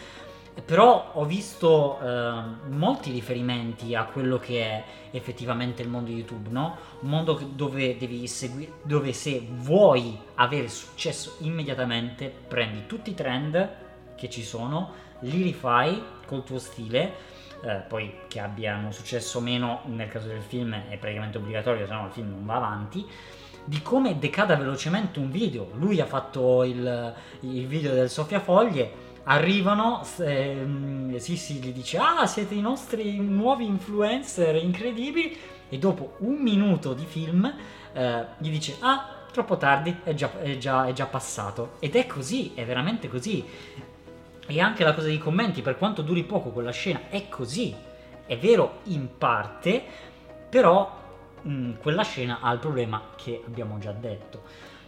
però 0.66 1.12
ho 1.14 1.26
visto 1.26 2.00
eh, 2.02 2.42
molti 2.70 3.12
riferimenti 3.12 3.96
a 3.96 4.06
quello 4.06 4.38
che 4.38 4.64
è 4.64 4.84
effettivamente 5.12 5.82
il 5.82 5.88
mondo 5.88 6.12
YouTube, 6.12 6.50
no? 6.50 6.78
Un 7.02 7.10
mondo 7.10 7.40
dove 7.54 7.98
devi 7.98 8.28
seguire, 8.28 8.74
dove 8.84 9.14
se 9.14 9.46
vuoi 9.50 10.18
avere 10.36 10.68
successo 10.68 11.36
immediatamente 11.40 12.34
prendi 12.48 12.86
tutti 12.86 13.12
i 13.12 13.14
trend 13.14 13.70
che 14.16 14.30
ci 14.30 14.44
sono, 14.44 14.92
li 15.22 15.42
rifai 15.42 16.02
col 16.26 16.44
tuo 16.44 16.60
stile 16.60 17.30
eh, 17.64 17.76
poi 17.88 18.12
che 18.28 18.40
abbiano 18.40 18.92
successo 18.92 19.38
o 19.38 19.42
meno 19.42 19.82
nel 19.86 20.10
caso 20.10 20.28
del 20.28 20.42
film 20.42 20.74
è 20.90 20.98
praticamente 20.98 21.38
obbligatorio, 21.38 21.86
se 21.86 21.94
no 21.94 22.06
il 22.08 22.12
film 22.12 22.30
non 22.32 22.46
va 22.46 22.56
avanti. 22.56 23.06
Di 23.64 23.82
come 23.84 24.18
decada 24.18 24.56
velocemente 24.56 25.20
un 25.20 25.30
video. 25.30 25.70
Lui 25.76 26.02
ha 26.02 26.08
fatto 26.08 26.64
il, 26.64 27.14
il 27.42 27.68
video 27.68 27.94
del 27.94 28.10
Soffiafoglie. 28.10 29.10
Arrivano, 29.24 30.04
ehm, 30.20 31.18
Sissi 31.18 31.56
gli 31.56 31.72
dice: 31.72 31.98
Ah, 31.98 32.26
siete 32.26 32.56
i 32.56 32.62
nostri 32.62 33.20
nuovi 33.20 33.66
influencer 33.66 34.56
incredibili. 34.56 35.38
E 35.70 35.78
dopo 35.78 36.16
un 36.20 36.36
minuto 36.36 36.94
di 36.94 37.06
film 37.06 37.54
eh, 37.94 38.26
gli 38.40 38.50
dice: 38.50 38.78
Ah, 38.80 39.26
troppo 39.32 39.58
tardi, 39.58 40.00
è 40.04 40.14
già, 40.14 40.32
è 40.42 40.58
già- 40.58 40.86
è 40.88 40.94
già 40.94 41.06
passato. 41.06 41.74
Ed 41.80 41.96
è 41.96 42.06
così, 42.08 42.54
è 42.56 42.66
veramente 42.66 43.08
così. 43.08 43.46
E 44.48 44.60
anche 44.60 44.84
la 44.84 44.94
cosa 44.94 45.08
dei 45.08 45.20
commenti, 45.20 45.62
per 45.62 45.78
quanto 45.78 46.02
duri 46.02 46.24
poco 46.24 46.50
quella 46.50 46.72
scena, 46.72 47.02
è 47.10 47.30
così. 47.30 47.74
È 48.26 48.38
vero 48.38 48.80
in 48.86 49.18
parte, 49.18 49.84
però 50.50 51.00
mh, 51.42 51.74
quella 51.82 52.04
scena 52.04 52.40
ha 52.42 52.52
il 52.52 52.60
problema 52.60 53.02
che 53.16 53.42
abbiamo 53.46 53.78
già 53.78 53.92
detto. 53.92 54.44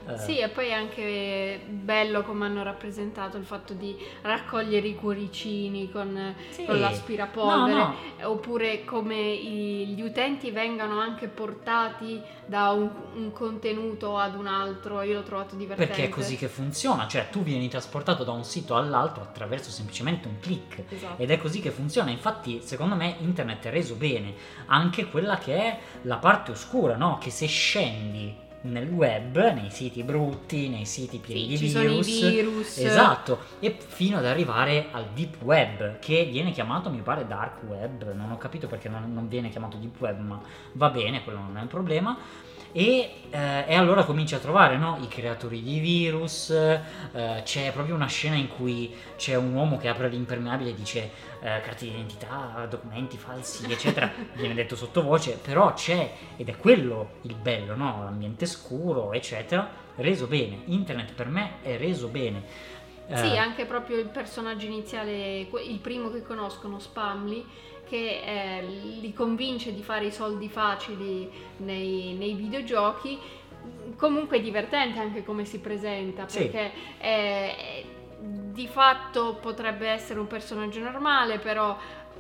Eh, 0.06 0.18
Sì, 0.18 0.38
e 0.40 0.50
poi 0.50 0.68
è 0.68 0.74
anche 0.74 1.62
bello 1.68 2.24
come 2.24 2.46
hanno 2.46 2.62
rappresentato 2.64 3.38
il 3.38 3.46
fatto 3.46 3.74
di 3.74 3.96
raccogliere 4.22 4.88
i 4.88 4.96
cuoricini 4.96 5.90
con, 5.92 6.36
sì. 6.50 6.66
con 6.66 6.80
l'aspirapolvere, 6.80 7.74
No, 7.80 7.96
no. 8.20 8.28
oppure 8.30 8.84
come 8.84 9.16
i- 9.16 9.88
gli 9.88 10.02
utenti 10.02 10.52
vengano 10.52 11.00
anche 11.00 11.28
portati 11.28 12.22
da 12.46 12.72
un, 12.72 12.90
un 13.16 13.32
contenuto 13.32 14.18
ad 14.18 14.36
un 14.36 14.48
altro. 14.48 15.02
Io 15.02 15.14
l'ho 15.16 15.24
trovato 15.24 15.56
divertente. 15.56 15.92
Perché 15.94 16.08
è 16.08 16.14
così 16.14 16.36
che 16.36 16.48
funziona, 16.48 17.08
cioè 17.08 17.30
tu 17.30 17.42
vieni 17.42 17.70
trasportato 17.70 18.24
da 18.24 18.32
un 18.32 18.44
sito 18.44 18.76
all'altro 18.76 19.24
attraverso 19.24 19.70
semplicemente 19.72 20.28
un 20.28 20.40
click. 20.40 20.84
Esatto. 20.90 21.22
Ed 21.22 21.32
è 21.32 21.38
così 21.38 21.62
che 21.62 21.72
funziona, 21.72 22.10
infatti 22.10 22.62
secondo 22.62 22.96
me 22.96 23.16
internet 23.20 23.66
è 23.68 23.70
reso 23.72 23.96
bene, 23.96 24.34
anche 24.68 25.06
quella 25.08 25.38
che 25.38 25.56
è 25.56 25.80
la 26.04 26.18
parte 26.18 26.52
oscura, 26.52 26.96
no? 26.98 27.18
Che 27.20 27.30
se 27.30 27.46
scendi 27.48 28.42
nel 28.64 28.90
web, 28.90 29.36
nei 29.54 29.70
siti 29.70 30.04
brutti, 30.04 30.70
nei 30.70 30.86
siti 30.86 31.18
pieni 31.18 31.58
Sì, 31.58 31.68
di 31.68 31.80
virus, 31.80 32.30
virus. 32.30 32.78
Esatto, 32.78 33.40
e 33.60 33.76
fino 33.86 34.18
ad 34.18 34.26
arrivare 34.26 34.88
al 34.92 35.08
deep 35.14 35.42
web, 35.42 36.00
che 36.00 36.26
viene 36.26 36.52
chiamato, 36.52 36.90
mi 36.90 37.02
pare, 37.02 37.26
dark 37.28 37.64
web, 37.68 38.14
non 38.14 38.32
ho 38.32 38.38
capito 38.38 38.68
perché 38.68 38.90
non, 38.90 39.12
non 39.14 39.28
viene 39.28 39.50
chiamato 39.50 39.78
deep 39.78 40.00
web, 40.00 40.20
ma 40.20 40.42
va 40.74 40.90
bene, 40.90 41.24
quello 41.24 41.40
non 41.40 41.58
è 41.58 41.62
un 41.62 41.68
problema. 41.68 42.18
E, 42.76 43.14
eh, 43.30 43.66
e 43.68 43.76
allora 43.76 44.04
cominci 44.04 44.34
a 44.34 44.40
trovare 44.40 44.78
no, 44.78 44.98
i 45.00 45.08
creatori 45.08 45.62
di 45.62 45.80
virus, 45.80 46.50
eh, 46.50 47.42
c'è 47.44 47.72
proprio 47.72 47.94
una 47.94 48.08
scena 48.08 48.36
in 48.36 48.48
cui 48.48 48.92
c'è 49.16 49.36
un 49.36 49.54
uomo 49.54 49.78
che 49.78 49.88
apre 49.90 50.10
l'impermeabile 50.10 50.72
e 50.72 50.74
dice 50.74 51.12
eh, 51.40 51.62
carte 51.62 51.86
d'identità, 51.86 52.66
documenti 52.68 53.16
falsi, 53.18 53.72
eccetera, 53.72 54.12
viene 54.34 54.56
detto 54.56 54.76
sottovoce, 54.76 55.38
però 55.40 55.74
c'è, 55.74 56.14
ed 56.36 56.50
è 56.50 56.58
quello 56.58 57.20
il 57.22 57.36
bello, 57.36 57.76
no? 57.76 58.04
l'ambiente 58.04 58.48
scuro, 58.48 59.14
eccetera, 59.14 59.70
reso 59.98 60.26
bene. 60.26 60.64
Internet 60.66 61.14
per 61.14 61.28
me 61.28 61.62
è 61.62 61.78
reso 61.78 62.08
bene. 62.08 62.44
Sì, 63.12 63.34
Eh, 63.34 63.38
anche 63.38 63.66
proprio 63.66 64.00
il 64.00 64.08
personaggio 64.08 64.66
iniziale, 64.66 65.42
il 65.42 65.80
primo 65.82 66.10
che 66.10 66.24
conoscono, 66.24 66.80
Spamly, 66.80 67.46
che 67.88 68.22
eh, 68.26 68.64
li 69.02 69.14
convince 69.14 69.74
di 69.74 69.82
fare 69.84 70.06
i 70.06 70.12
soldi 70.12 70.50
facili 70.50 71.30
nei, 71.58 72.14
nei 72.18 72.34
videogiochi. 72.34 73.20
Comunque 73.96 74.38
è 74.38 74.42
divertente 74.42 75.00
anche 75.00 75.24
come 75.24 75.46
si 75.46 75.60
presenta, 75.60 76.28
Sì. 76.28 76.40
perché 76.48 76.72
è- 76.98 77.86
di 78.20 78.68
fatto 78.68 79.38
potrebbe 79.42 79.88
essere 79.88 80.20
un 80.20 80.28
personaggio 80.28 80.80
normale, 80.80 81.40
però 81.40 81.78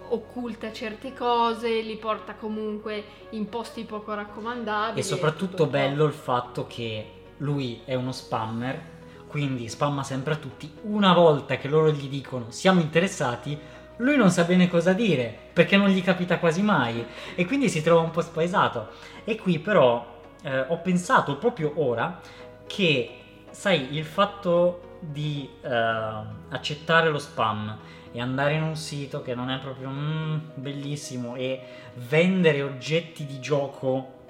occulta 0.10 0.71
certe 0.73 1.13
cose, 1.13 1.82
li 1.82 1.95
porta 1.95 2.36
comunque 2.36 3.04
in 3.32 3.47
posti 3.47 3.84
poco 3.84 4.13
raccomandabili. 4.13 4.99
E 4.99 5.04
soprattutto 5.04 5.65
bello 5.65 6.06
il 6.06 6.13
fatto 6.13 6.67
che 6.67 7.06
lui 7.38 7.82
è 7.86 7.95
uno 7.95 8.12
spammer, 8.12 8.91
quindi 9.28 9.67
spamma 9.69 10.04
sempre 10.04 10.34
a 10.34 10.38
tutti. 10.38 10.69
Una 10.84 11.13
volta 11.13 11.56
che 11.58 11.67
loro 11.67 11.89
gli 11.89 12.08
dicono 12.10 12.47
siamo 12.49 12.82
interessati, 12.82 13.58
lui 13.97 14.17
non 14.17 14.32
sa 14.32 14.43
bene 14.43 14.67
cosa 14.67 14.93
dire, 14.93 15.36
perché 15.53 15.77
non 15.77 15.89
gli 15.89 16.03
capita 16.03 16.39
quasi 16.39 16.62
mai. 16.62 17.06
E 17.36 17.45
quindi 17.45 17.69
si 17.69 17.82
trova 17.82 18.01
un 18.01 18.12
po' 18.12 18.21
spaesato. 18.21 18.89
E 19.23 19.38
qui 19.38 19.60
però 19.60 20.21
eh, 20.43 20.60
ho 20.60 20.77
pensato 20.77 21.38
proprio 21.38 21.73
ora 21.75 22.19
che, 22.65 23.17
sai, 23.51 23.95
il 23.95 24.06
fatto 24.06 24.97
di 24.99 25.49
eh, 25.62 25.69
accettare 25.69 27.10
lo 27.10 27.19
spam 27.19 27.77
e 28.12 28.21
andare 28.21 28.56
in 28.56 28.63
un 28.63 28.75
sito 28.75 29.21
che 29.21 29.36
non 29.36 29.49
è 29.49 29.60
proprio 29.60 29.89
mm, 29.89 30.38
bellissimo 30.56 31.36
e 31.36 31.62
vendere 31.95 32.62
oggetti 32.62 33.25
di 33.25 33.39
gioco 33.39 34.21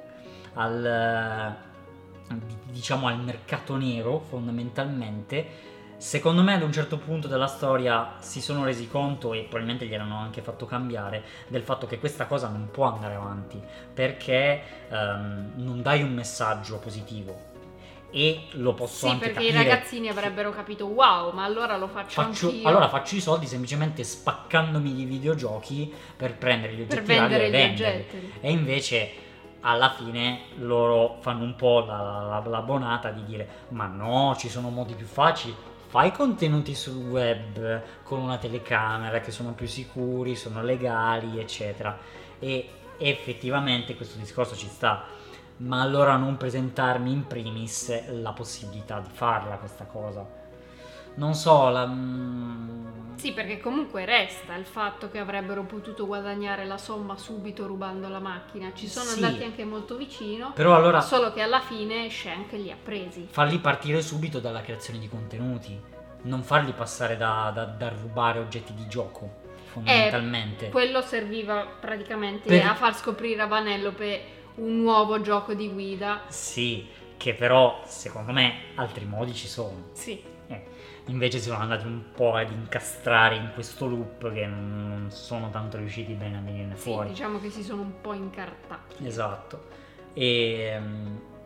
al 0.54 1.56
di- 2.30 2.58
diciamo 2.72 3.08
al 3.08 3.20
mercato 3.20 3.76
nero 3.76 4.20
fondamentalmente 4.20 5.72
secondo 6.04 6.44
me 6.44 6.54
ad 6.54 6.62
un 6.62 6.74
certo 6.74 6.98
punto 6.98 7.30
della 7.30 7.48
storia 7.48 8.16
si 8.20 8.42
sono 8.42 8.66
resi 8.66 8.90
conto 8.90 9.32
e 9.32 9.44
probabilmente 9.44 9.86
gliel'hanno 9.86 10.18
anche 10.18 10.42
fatto 10.42 10.66
cambiare 10.66 11.24
del 11.48 11.64
fatto 11.64 11.88
che 11.88 11.98
questa 11.98 12.26
cosa 12.26 12.50
non 12.50 12.68
può 12.72 12.88
andare 12.92 13.16
avanti 13.16 13.58
perché 13.94 14.62
ehm, 14.90 15.54
non 15.56 15.82
dai 15.82 16.04
un 16.04 16.14
messaggio 16.14 16.78
positivo 16.80 17.52
e 18.12 18.48
lo 18.52 18.74
posso 18.74 19.06
Sì, 19.08 19.14
anche 19.14 19.30
perché 19.30 19.44
i 19.46 19.52
ragazzini 19.54 20.10
avrebbero 20.10 20.52
capito 20.52 20.88
wow, 20.88 21.32
ma 21.32 21.46
allora 21.46 21.78
lo 21.78 21.88
faccio, 21.88 22.22
Faccio- 22.22 22.48
anch'io. 22.48 22.68
allora 22.68 22.90
faccio 22.90 23.16
i 23.16 23.22
soldi 23.22 23.48
semplicemente 23.48 24.04
spaccandomi 24.04 24.94
di 24.94 25.06
videogiochi 25.06 25.92
per 26.18 26.36
prendere 26.36 26.74
gli 26.74 26.84
per 26.84 26.98
oggetti 27.00 27.18
vari 27.18 27.34
vendere 27.34 27.46
e 27.46 27.50
venderli. 27.50 28.34
E 28.42 28.52
invece 28.52 29.12
alla 29.62 29.92
fine 29.92 30.42
loro 30.58 31.16
fanno 31.22 31.46
un 31.46 31.56
po' 31.56 31.80
la, 31.86 32.42
la, 32.44 32.44
la 32.46 32.62
bonata 32.62 33.10
di 33.12 33.24
dire 33.24 33.48
ma 33.70 33.86
no, 33.88 34.36
ci 34.38 34.50
sono 34.50 34.68
modi 34.70 34.96
più 34.96 35.06
facili. 35.06 35.72
Fai 35.94 36.12
contenuti 36.12 36.74
sul 36.74 37.06
web 37.08 37.84
con 38.02 38.20
una 38.20 38.40
telecamera 38.40 39.20
che 39.20 39.30
sono 39.30 39.52
più 39.54 39.68
sicuri, 39.68 40.36
sono 40.36 40.64
legali, 40.64 41.40
eccetera. 41.40 41.96
E 42.40 42.68
effettivamente 42.98 43.94
questo 43.96 44.18
discorso 44.18 44.56
ci 44.56 44.66
sta. 44.68 45.04
Ma 45.58 45.82
allora 45.82 46.16
non 46.16 46.36
presentarmi 46.36 47.12
in 47.12 47.28
primis 47.28 48.10
la 48.10 48.32
possibilità 48.32 49.02
di 49.02 49.10
farla 49.14 49.58
questa 49.58 49.84
cosa. 49.84 50.26
Non 51.16 51.34
so, 51.36 51.70
la... 51.70 51.86
mm, 51.86 53.16
Sì, 53.18 53.32
perché 53.34 53.60
comunque 53.60 54.04
resta 54.06 54.56
il 54.56 54.66
fatto 54.66 55.10
che 55.10 55.20
avrebbero 55.20 55.64
potuto 55.64 56.06
guadagnare 56.06 56.66
la 56.66 56.78
somma 56.78 57.16
subito 57.18 57.68
rubando 57.68 58.10
la 58.10 58.20
macchina. 58.20 58.72
Ci 58.74 58.88
sono 58.88 59.06
Sì. 59.12 59.24
andati 59.24 59.44
anche 59.44 59.64
molto 59.64 59.96
vicino, 59.96 60.52
Però 60.54 60.76
allora 60.76 61.02
solo 61.02 61.32
che 61.32 61.42
alla 61.42 61.60
fine 61.62 62.10
Shank 62.10 62.54
li 62.54 62.72
ha 62.72 62.78
presi. 62.82 63.28
farli 63.30 63.60
partire 63.60 64.02
subito 64.02 64.40
dalla 64.40 64.62
creazione 64.62 65.00
di 65.00 65.08
contenuti, 65.08 65.80
non 66.24 66.42
farli 66.44 66.72
passare 66.74 67.16
da, 67.16 67.52
da- 67.54 67.66
da 67.66 67.90
rubare 67.90 68.40
oggetti 68.40 68.74
di 68.74 68.88
gioco, 68.88 69.30
fondamentalmente. 69.72 70.70
Quello 70.70 71.02
serviva 71.02 71.66
praticamente 71.80 72.48
Per- 72.48 72.66
a 72.66 72.74
far 72.76 72.96
scoprire 72.96 73.42
a 73.44 73.48
Vanellope 73.48 74.22
un 74.56 74.82
nuovo 74.82 75.22
gioco 75.22 75.54
di 75.54 75.70
guida. 75.70 76.22
Sì, 76.28 76.88
che 77.18 77.34
però 77.36 77.82
secondo 77.86 78.32
me 78.34 78.54
altri 78.76 79.06
modi 79.06 79.34
ci 79.34 79.48
sono. 79.48 79.90
Sì, 79.94 80.12
Eh, 80.12 80.33
invece 81.08 81.40
si 81.40 81.50
sono 81.50 81.60
andati 81.60 81.86
un 81.86 82.02
po' 82.16 82.34
ad 82.34 82.52
incastrare 82.52 83.36
in 83.36 83.52
questo 83.54 83.88
loop 83.88 84.32
che 84.32 84.46
non 84.46 85.08
sono 85.10 85.50
tanto 85.50 85.78
riusciti 85.78 86.14
bene 86.14 86.38
a 86.38 86.42
venirne 86.42 86.76
sì, 86.76 86.82
fuori. 86.82 87.10
diciamo 87.10 87.40
che 87.40 87.50
si 87.50 87.64
sono 87.64 87.82
un 87.82 88.02
po' 88.02 88.14
incartati. 88.14 89.06
Esatto. 89.06 89.68
E, 90.14 90.82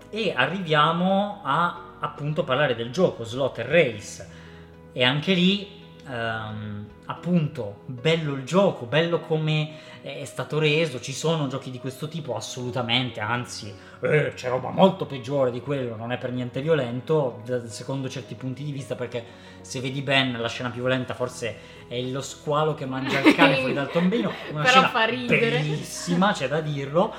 e 0.10 0.34
arriviamo 0.36 1.42
a 1.44 1.96
appunto 2.00 2.44
parlare 2.44 2.76
del 2.76 2.92
gioco 2.92 3.24
Slaughter 3.24 3.66
Race. 3.66 4.46
E 4.92 5.04
anche 5.04 5.34
lì, 5.34 5.77
ehm, 6.10 6.86
appunto, 7.06 7.82
bello 7.86 8.34
il 8.34 8.43
gioco, 8.43 8.86
bello 8.86 9.20
come 9.20 9.72
è 10.02 10.26
stato 10.26 10.60
reso. 10.60 11.00
Ci 11.00 11.13
sono 11.13 11.48
giochi 11.48 11.72
di 11.72 11.80
questo 11.80 12.08
tipo? 12.08 12.36
Assolutamente, 12.36 13.20
anzi, 13.20 13.74
eh, 14.02 14.32
c'è 14.34 14.50
roba 14.50 14.70
molto 14.70 15.06
peggiore 15.06 15.52
di 15.52 15.62
quello. 15.62 15.96
Non 15.96 16.12
è 16.12 16.17
per 16.17 16.32
niente 16.32 16.62
violento, 16.62 17.41
secondo 17.67 18.10
certi 18.10 18.36
punti 18.36 18.63
di 18.63 18.72
vista, 18.72 18.96
perché 18.96 19.24
se 19.62 19.80
vedi 19.82 20.02
Ben, 20.02 20.39
la 20.39 20.48
scena 20.48 20.70
più 20.70 20.82
violenta 20.82 21.13
forse 21.13 21.56
è 21.88 22.00
lo 22.02 22.22
squalo 22.22 22.74
che 22.74 22.86
mangia 22.86 23.20
il 23.20 23.36
cane 23.36 23.58
fuori 23.58 23.74
dal 23.74 23.89
tombino. 23.91 24.32
Una 24.52 24.62
Però 24.62 24.72
scena 24.72 24.89
fa 24.89 25.06
ridere. 25.06 25.60
bellissima, 25.60 26.32
c'è 26.32 26.48
da 26.48 26.62
dirlo, 26.62 27.13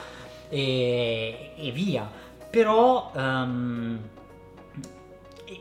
e, 0.48 1.52
e 1.56 1.70
via. 1.70 2.10
Però. 2.50 3.12
ehm, 3.14 4.00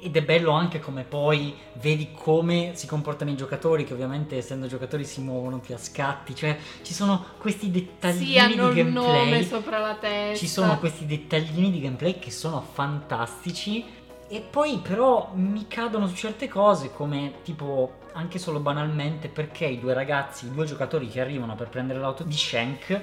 ed 0.02 0.16
è 0.16 0.22
bello 0.22 0.52
anche 0.52 0.80
come 0.80 1.04
poi 1.04 1.56
vedi 1.74 2.12
come 2.14 2.72
si 2.76 2.88
comportano 2.88 3.32
i 3.32 3.36
giocatori, 3.38 3.86
che 3.86 3.94
ovviamente 3.94 4.38
essendo 4.38 4.68
giocatori 4.68 5.06
si 5.06 5.22
muovono 5.22 5.60
più 5.60 5.74
a 5.74 5.78
scatti, 5.78 6.36
cioè 6.36 6.58
ci 6.82 6.94
sono 6.94 7.24
questi 7.38 7.72
dettaglini 7.72 8.26
Sì, 8.32 8.38
hanno 8.38 8.72
di 8.72 8.82
un 8.82 8.90
nome 8.90 9.14
gameplay. 9.14 9.46
sopra 9.46 9.80
la 9.80 9.96
testa. 9.96 10.38
Ci 10.38 10.48
sono 10.48 10.78
questi 10.80 11.06
dettaglini 11.06 11.72
di 11.72 11.80
gameplay 11.80 12.20
che 12.20 12.32
sono 12.32 12.62
fantastici 12.62 13.86
e 14.30 14.42
poi 14.42 14.80
però 14.80 15.32
mi 15.36 15.68
cadono 15.68 16.08
su 16.08 16.16
certe 16.16 16.50
cose 16.50 16.92
come 16.92 17.36
tipo 17.44 18.00
anche 18.14 18.40
solo 18.40 18.60
banalmente 18.60 19.30
perché 19.30 19.66
i 19.66 19.80
due 19.80 19.94
ragazzi, 19.94 20.48
i 20.48 20.52
due 20.52 20.66
giocatori 20.66 21.08
che 21.08 21.22
arrivano 21.22 21.56
per 21.56 21.70
prendere 21.70 22.00
l'auto 22.00 22.24
di 22.24 22.36
Shank 22.36 23.02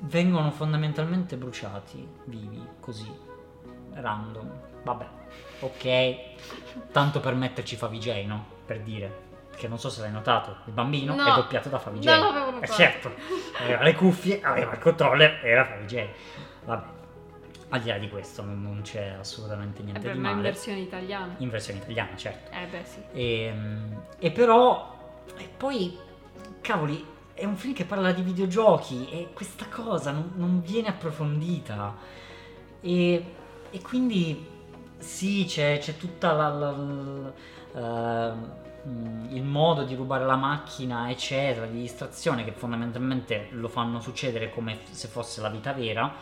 vengono 0.00 0.50
fondamentalmente 0.50 1.36
bruciati 1.36 2.06
vivi 2.24 2.60
così 2.80 3.08
random. 3.94 4.50
Vabbè, 4.88 5.06
ok. 5.60 6.16
Tanto 6.92 7.20
per 7.20 7.34
metterci 7.34 7.76
Favij, 7.76 8.24
no? 8.26 8.44
Per 8.64 8.80
dire. 8.80 9.26
Che 9.56 9.66
non 9.68 9.78
so 9.78 9.90
se 9.90 10.02
l'hai 10.02 10.12
notato, 10.12 10.56
il 10.66 10.72
bambino 10.72 11.14
No, 11.16 11.24
è 11.32 11.34
doppiato 11.34 11.68
da 11.68 11.78
Favij. 11.80 12.04
non 12.04 12.20
l'avevo 12.32 12.48
Eh, 12.48 12.52
notato. 12.52 12.72
certo, 12.72 13.12
aveva 13.60 13.82
le 13.82 13.94
cuffie, 13.94 14.40
aveva 14.40 14.72
il 14.72 14.78
controller, 14.78 15.40
era 15.44 15.64
Favij. 15.64 16.08
Vabbè, 16.64 16.86
al 17.70 17.80
di 17.80 17.88
là 17.88 17.98
di 17.98 18.08
questo 18.08 18.42
non, 18.44 18.62
non 18.62 18.80
c'è 18.82 19.16
assolutamente 19.18 19.80
Eh 19.80 19.84
niente 19.84 20.06
beh, 20.06 20.12
di 20.12 20.18
ma 20.20 20.28
in 20.30 20.36
male. 20.36 20.48
versione 20.50 20.78
italiana. 20.78 21.34
In 21.38 21.50
versione 21.50 21.80
italiana, 21.80 22.16
certo. 22.16 22.50
Eh 22.56 22.66
beh 22.66 22.84
sì. 22.84 23.02
E, 23.12 23.54
e 24.20 24.30
però, 24.30 24.96
e 25.36 25.48
poi, 25.56 25.98
cavoli, 26.60 27.04
è 27.34 27.44
un 27.44 27.56
film 27.56 27.74
che 27.74 27.84
parla 27.84 28.12
di 28.12 28.22
videogiochi 28.22 29.08
e 29.10 29.28
questa 29.32 29.66
cosa 29.68 30.12
non, 30.12 30.30
non 30.36 30.62
viene 30.62 30.86
approfondita. 30.88 31.96
E, 32.80 33.24
e 33.70 33.82
quindi 33.82 34.56
Sì, 34.98 35.44
c'è, 35.46 35.78
c'è 35.78 35.96
tutta 35.96 36.32
la, 36.32 36.48
la- 36.48 36.70
la- 36.72 37.32
ehm, 37.74 39.28
il 39.30 39.42
modo 39.42 39.84
di 39.84 39.94
rubare 39.94 40.24
la 40.24 40.36
macchina, 40.36 41.10
eccetera, 41.10 41.66
di 41.66 41.80
distrazione 41.80 42.44
che 42.44 42.52
fondamentalmente 42.52 43.48
lo 43.52 43.68
fanno 43.68 44.00
succedere 44.00 44.50
come 44.50 44.78
se 44.90 45.08
fosse 45.08 45.40
la 45.40 45.48
vita 45.50 45.72
vera. 45.72 46.12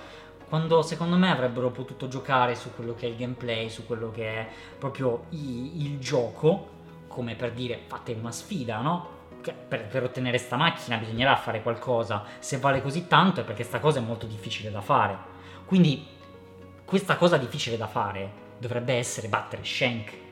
Quando 0.49 0.83
secondo 0.83 1.17
me 1.17 1.31
avrebbero 1.31 1.71
potuto 1.71 2.09
giocare 2.09 2.55
su 2.55 2.73
quello 2.75 2.95
che 2.95 3.07
è 3.07 3.11
il 3.11 3.17
gameplay, 3.17 3.69
su 3.71 3.87
quello 3.87 4.11
che 4.11 4.29
è 4.29 4.49
proprio 4.79 5.25
i- 5.31 5.83
il 5.85 5.99
gioco, 5.99 6.75
come 7.09 7.35
per 7.35 7.53
dire 7.53 7.81
fate 7.87 8.12
una 8.19 8.33
sfida, 8.33 8.81
no? 8.81 9.15
Per, 9.69 9.87
per 9.87 10.03
ottenere 10.03 10.39
sta 10.39 10.57
macchina 10.57 10.97
bisognerà 10.99 11.37
fare 11.37 11.62
qualcosa. 11.62 12.25
Se 12.41 12.59
vale 12.59 12.83
così 12.83 13.07
tanto 13.07 13.41
è 13.41 13.45
perché 13.45 13.62
sta 13.62 13.79
cosa 13.81 13.99
è 14.01 14.03
molto 14.03 14.27
difficile 14.27 14.71
da 14.71 14.81
fare. 14.81 15.17
Quindi 15.65 16.05
questa 16.85 17.17
cosa 17.17 17.37
difficile 17.37 17.77
da 17.77 17.87
fare 17.87 18.45
dovrebbe 18.59 18.95
essere 18.95 19.29
battere 19.29 19.64
Shank. 19.64 20.25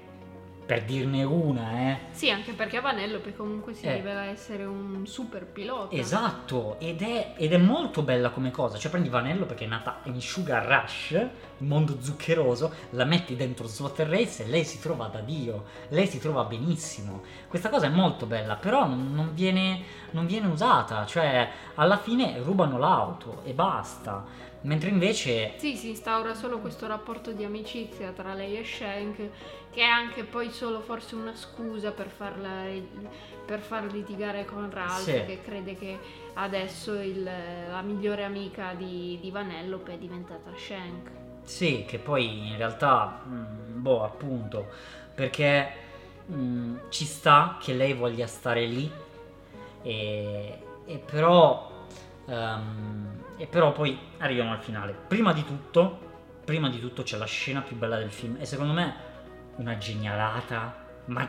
Per 0.67 0.83
dirne 0.85 1.23
una, 1.25 1.91
eh. 1.91 1.99
Sì, 2.13 2.31
anche 2.31 2.53
perché 2.55 2.81
Vanellope 2.81 3.37
comunque 3.37 3.75
si 3.75 3.85
Eh. 3.85 3.97
rivela 3.97 4.25
essere 4.25 4.65
un 4.65 5.07
super 5.07 5.45
pilota. 5.45 5.95
Esatto, 5.95 6.77
ed 6.79 7.03
è, 7.03 7.35
ed 7.37 7.53
è 7.53 7.59
molto 7.59 8.01
bella 8.01 8.31
come 8.31 8.51
cosa. 8.51 8.79
Cioè, 8.79 8.91
prendi 8.91 9.11
Vanello 9.11 9.45
perché 9.45 9.65
è 9.67 9.69
nata 9.69 9.99
in 10.05 10.19
Sugar 10.23 10.65
Rush, 10.65 11.11
il 11.11 11.67
mondo 11.67 11.99
zuccheroso, 12.01 12.73
la 12.93 13.05
metti 13.05 13.37
dentro 13.37 13.67
Slaughter 13.67 14.09
Race 14.09 14.43
e 14.43 14.49
lei 14.49 14.65
si 14.65 14.81
trova 14.81 15.09
da 15.09 15.21
Dio. 15.21 15.65
Lei 15.91 16.07
si 16.07 16.19
trova 16.19 16.45
benissimo. 16.45 17.21
Questa 17.47 17.69
cosa 17.69 17.85
è 17.85 17.91
molto 17.91 18.25
bella, 18.25 18.55
però 18.55 18.87
non 18.87 19.33
viene, 19.35 19.83
non 20.13 20.25
viene 20.25 20.47
usata. 20.47 21.05
Cioè, 21.05 21.47
alla 21.75 21.99
fine 21.99 22.39
rubano 22.43 22.79
l'auto 22.79 23.43
e 23.45 23.53
basta. 23.53 24.53
Mentre 24.64 24.88
invece 24.88 25.53
Sì, 25.59 25.77
si 25.77 25.90
instaura 25.90 26.35
solo 26.35 26.59
questo 26.59 26.87
rapporto 26.87 27.33
di 27.33 27.44
amicizia 27.44 28.12
tra 28.12 28.33
lei 28.33 28.57
e 28.57 28.64
Shank, 28.64 29.16
che 29.70 29.81
è 29.81 29.85
anche 29.85 30.24
poi 30.24 30.50
solo 30.50 30.81
forse 30.81 31.14
una 31.14 31.35
scusa 31.35 31.90
per 31.92 32.09
farla 32.09 32.62
per 33.44 33.61
far 33.61 33.92
litigare 33.92 34.46
con 34.46 34.70
Ralph, 34.70 35.03
Sì. 35.03 35.12
che 35.27 35.40
crede 35.44 35.77
che 35.77 35.98
adesso 36.35 36.94
il- 36.94 37.22
la 37.22 37.83
migliore 37.83 38.24
amica 38.24 38.72
di, 38.72 39.18
di 39.20 39.31
Vanellope 39.31 39.92
è 39.92 39.98
diventata 39.98 40.50
Shank. 40.57 41.11
Sì, 41.42 41.85
che 41.87 41.98
poi 41.98 42.48
in 42.48 42.57
realtà, 42.57 43.22
mm, 43.27 43.83
boh, 43.83 44.03
appunto, 44.03 44.66
perché 45.14 45.68
mm, 46.33 46.77
ci 46.88 47.05
sta 47.05 47.59
che 47.61 47.74
lei 47.74 47.92
voglia 47.92 48.27
stare 48.27 48.64
lì, 48.64 48.90
e, 49.83 50.59
e 50.87 50.98
però, 50.98 51.70
ehm, 52.27 53.24
e 53.37 53.47
però 53.47 53.73
poi 53.73 53.99
arriviamo 54.18 54.53
al 54.53 54.61
finale. 54.61 54.92
Prima 55.09 55.33
di 55.33 55.44
tutto, 55.44 55.99
prima 56.44 56.68
di 56.68 56.81
tutto 56.81 57.03
c'è 57.03 57.16
la 57.16 57.25
scena 57.27 57.61
più 57.61 57.77
bella 57.77 57.97
del 57.97 58.11
film, 58.11 58.37
e 58.38 58.47
secondo 58.47 58.73
me 58.73 58.94
una 59.57 59.79
genialata, 59.79 60.85
ma 61.07 61.29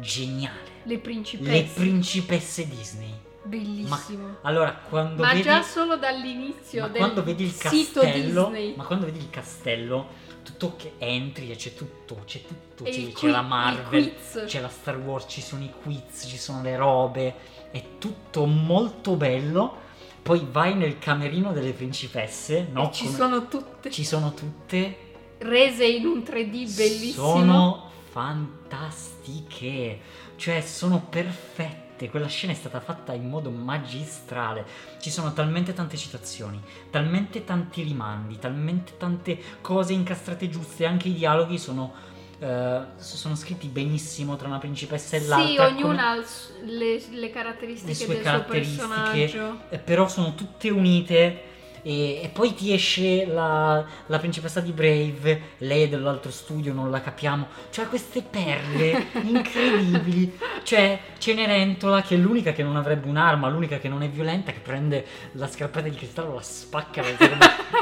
geniale. 0.00 0.70
Le 0.84 0.98
principesse. 0.98 1.50
Le 1.50 1.64
principesse 1.74 2.68
Disney. 2.68 3.26
Bellissimo. 3.42 4.36
Allora, 4.42 4.72
quando 4.72 5.22
Ma, 5.22 5.30
vedi... 5.30 5.42
già 5.42 5.62
solo 5.62 5.96
dall'inizio 5.96 6.82
Ma 6.82 6.88
del 6.88 6.96
quando 6.98 7.22
vedi 7.22 7.44
il 7.44 7.50
sito 7.50 8.00
castello, 8.00 8.44
Disney. 8.46 8.74
ma 8.76 8.84
quando 8.84 9.06
vedi 9.06 9.18
il 9.18 9.30
castello, 9.30 10.08
tutto 10.42 10.74
che 10.76 10.94
entri 10.98 11.50
e 11.50 11.56
c'è 11.56 11.72
tutto, 11.72 12.22
c'è 12.26 12.42
tutto, 12.42 12.84
c'è, 12.84 12.90
il 12.90 13.12
c'è 13.12 13.20
qui- 13.20 13.30
la 13.30 13.40
Marvel, 13.40 14.14
c'è 14.44 14.60
la 14.60 14.68
Star 14.68 14.98
Wars, 14.98 15.24
ci 15.28 15.40
sono 15.40 15.62
i 15.64 15.72
quiz, 15.82 16.26
ci 16.26 16.36
sono 16.36 16.62
le 16.62 16.76
robe, 16.76 17.34
è 17.70 17.82
tutto 17.98 18.44
molto 18.44 19.16
bello. 19.16 19.86
Poi 20.28 20.46
vai 20.50 20.74
nel 20.74 20.98
camerino 20.98 21.52
delle 21.52 21.72
principesse, 21.72 22.68
no? 22.70 22.90
E 22.90 22.92
ci 22.92 23.04
Come- 23.06 23.16
sono 23.16 23.48
tutte 23.48 23.90
ci 23.90 24.04
sono 24.04 24.34
tutte 24.34 24.96
rese 25.38 25.86
in 25.86 26.04
un 26.04 26.18
3D 26.18 26.76
bellissimo. 26.76 27.30
sono 27.30 27.90
fantastiche, 28.10 29.98
cioè 30.36 30.60
sono 30.60 31.00
perfette. 31.08 32.10
Quella 32.10 32.26
scena 32.26 32.52
è 32.52 32.56
stata 32.56 32.78
fatta 32.80 33.14
in 33.14 33.26
modo 33.26 33.48
magistrale. 33.48 34.66
Ci 35.00 35.08
sono 35.08 35.32
talmente 35.32 35.72
tante 35.72 35.96
citazioni, 35.96 36.60
talmente 36.90 37.44
tanti 37.44 37.82
rimandi, 37.82 38.38
talmente 38.38 38.98
tante 38.98 39.40
cose 39.62 39.94
incastrate 39.94 40.50
giuste. 40.50 40.84
Anche 40.84 41.08
i 41.08 41.14
dialoghi 41.14 41.56
sono, 41.56 41.94
eh, 42.40 42.80
sono 42.98 43.34
scritti 43.34 43.66
benissimo 43.66 44.36
tra 44.36 44.46
una 44.48 44.58
principessa 44.58 45.16
e 45.16 45.20
l'altra. 45.26 45.68
Sì, 45.68 45.74
ognuna 45.74 46.10
ha 46.10 46.24
le, 46.64 47.02
le 47.10 47.30
caratteristiche 47.30 47.88
le 47.88 47.94
sue 47.94 48.14
del 48.14 48.22
caratteristiche, 48.22 48.80
suo 48.80 48.88
personaggio. 48.88 49.60
eh, 49.70 49.78
però 49.78 50.08
sono 50.08 50.34
tutte 50.34 50.70
unite. 50.70 51.42
E, 51.82 52.20
e 52.22 52.28
poi 52.32 52.54
ti 52.54 52.72
esce 52.72 53.24
la, 53.24 53.84
la 54.06 54.18
principessa 54.18 54.60
di 54.60 54.72
Brave, 54.72 55.40
lei 55.58 55.84
è 55.84 55.88
dell'altro 55.88 56.30
studio, 56.30 56.72
non 56.72 56.90
la 56.90 57.00
capiamo. 57.00 57.46
Cioè, 57.70 57.86
queste 57.86 58.22
perle 58.22 59.06
incredibili. 59.22 60.36
Cioè, 60.64 60.98
Cenerentola, 61.18 62.02
che 62.02 62.16
è 62.16 62.18
l'unica 62.18 62.52
che 62.52 62.62
non 62.62 62.76
avrebbe 62.76 63.08
un'arma, 63.08 63.48
l'unica 63.48 63.78
che 63.78 63.88
non 63.88 64.02
è 64.02 64.08
violenta, 64.08 64.52
che 64.52 64.60
prende 64.60 65.06
la 65.32 65.48
scarpetta 65.48 65.88
di 65.88 65.96
cristallo, 65.96 66.34
la 66.34 66.42
spacca, 66.42 67.00
la 67.00 67.08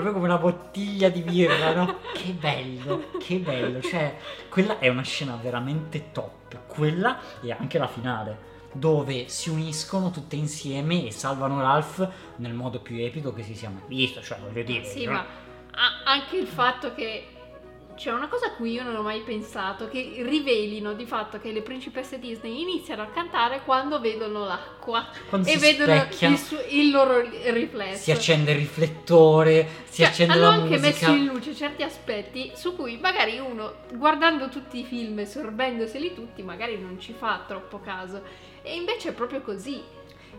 proprio 0.00 0.12
come 0.12 0.26
una 0.26 0.38
bottiglia 0.38 1.08
di 1.08 1.22
birra, 1.22 1.72
no? 1.74 1.98
Che 2.12 2.32
bello, 2.32 3.04
che 3.18 3.38
bello. 3.38 3.80
Cioè, 3.80 4.16
quella 4.48 4.78
è 4.78 4.88
una 4.88 5.02
scena 5.02 5.38
veramente 5.40 6.10
top. 6.12 6.66
Quella 6.66 7.18
e 7.40 7.50
anche 7.52 7.78
la 7.78 7.86
finale 7.88 8.54
dove 8.72 9.28
si 9.28 9.48
uniscono 9.48 10.10
tutte 10.10 10.36
insieme 10.36 11.06
e 11.06 11.10
salvano 11.10 11.60
Ralph 11.62 12.06
nel 12.36 12.52
modo 12.52 12.80
più 12.80 13.02
epico 13.02 13.32
che 13.32 13.42
si 13.42 13.54
sia 13.54 13.70
mai 13.70 13.82
visto. 13.86 14.20
Cioè, 14.20 14.38
voglio 14.38 14.62
dire, 14.62 14.84
Sì, 14.84 15.06
no? 15.06 15.12
ma 15.12 15.24
anche 16.04 16.36
il 16.36 16.46
fatto 16.46 16.94
che 16.94 17.28
c'è 17.96 18.12
una 18.12 18.28
cosa 18.28 18.46
a 18.46 18.50
cui 18.52 18.72
io 18.72 18.82
non 18.82 18.94
ho 18.94 19.02
mai 19.02 19.20
pensato, 19.22 19.88
che 19.88 20.16
rivelino 20.20 20.92
di 20.92 21.06
fatto 21.06 21.38
che 21.40 21.50
le 21.50 21.62
principesse 21.62 22.18
Disney 22.18 22.60
iniziano 22.60 23.02
a 23.02 23.06
cantare 23.06 23.62
quando 23.64 23.98
vedono 24.00 24.44
l'acqua 24.44 25.08
quando 25.28 25.48
e 25.48 25.56
vedono 25.56 25.94
il, 25.94 26.38
su- 26.38 26.56
il 26.68 26.90
loro 26.90 27.20
riflesso. 27.20 28.02
si 28.02 28.12
accende 28.12 28.52
il 28.52 28.58
riflettore, 28.58 29.66
si 29.88 30.02
Cioè, 30.02 30.06
accende 30.06 30.32
hanno 30.34 30.42
la 30.42 30.52
anche 30.52 30.78
musica. 30.78 30.86
messo 30.88 31.10
in 31.10 31.24
luce 31.26 31.54
certi 31.54 31.82
aspetti 31.82 32.52
su 32.54 32.76
cui 32.76 32.98
magari 32.98 33.38
uno, 33.38 33.74
guardando 33.94 34.48
tutti 34.48 34.78
i 34.78 34.84
film 34.84 35.18
e 35.18 35.26
sorbendoseli 35.26 36.14
tutti, 36.14 36.42
magari 36.42 36.78
non 36.78 37.00
ci 37.00 37.12
fa 37.12 37.44
troppo 37.46 37.80
caso. 37.80 38.22
E 38.62 38.74
invece 38.76 39.08
è 39.10 39.12
proprio 39.12 39.40
così. 39.40 39.82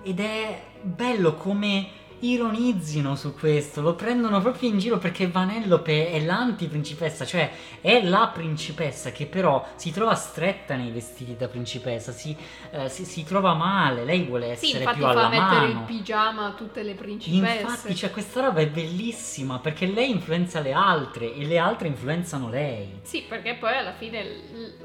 Ed 0.04 0.20
è 0.20 0.62
bello 0.82 1.34
come 1.34 1.90
ironizzino 2.20 3.16
su 3.16 3.34
questo, 3.34 3.82
lo 3.82 3.96
prendono 3.96 4.42
proprio 4.42 4.70
in 4.70 4.78
giro 4.80 4.98
perché 4.98 5.28
Vanellope 5.28 6.12
è 6.12 6.20
l'antiprincipessa, 6.24 7.26
cioè 7.26 7.52
è 7.82 8.02
la 8.04 8.32
principessa 8.34 9.12
che 9.12 9.26
però 9.26 9.66
si 9.76 9.92
trova 9.92 10.16
stretta 10.16 10.76
nei 10.76 10.92
vestiti 10.92 11.36
da 11.36 11.48
principessa, 11.48 12.12
si, 12.12 12.36
eh, 12.72 12.90
si- 12.90 13.06
si 13.06 13.24
trova 13.24 13.54
male, 13.54 14.04
lei 14.04 14.24
vuole 14.24 14.56
Sì, 14.56 14.66
essere 14.68 14.80
infatti 14.80 14.98
più 14.98 15.06
fa 15.06 15.12
alla 15.12 15.30
mettere 15.30 15.68
mano. 15.68 15.80
il 15.80 15.86
pigiama 15.86 16.46
a 16.48 16.52
tutte 16.52 16.84
le 16.84 16.94
principesse. 16.94 17.62
Infatti, 17.62 17.96
cioè, 17.96 18.12
questa 18.12 18.42
roba 18.42 18.60
è 18.62 18.68
bellissima 18.68 19.60
perché 19.60 19.86
lei 19.86 20.10
influenza 20.10 20.60
le 20.60 20.74
altre 20.74 21.34
e 21.36 21.46
le 21.46 21.58
altre 21.58 21.88
influenzano 21.88 22.50
lei. 22.50 23.00
Sì, 23.04 23.26
perché 23.28 23.56
poi 23.56 23.78
alla 23.78 23.94
fine 23.94 24.26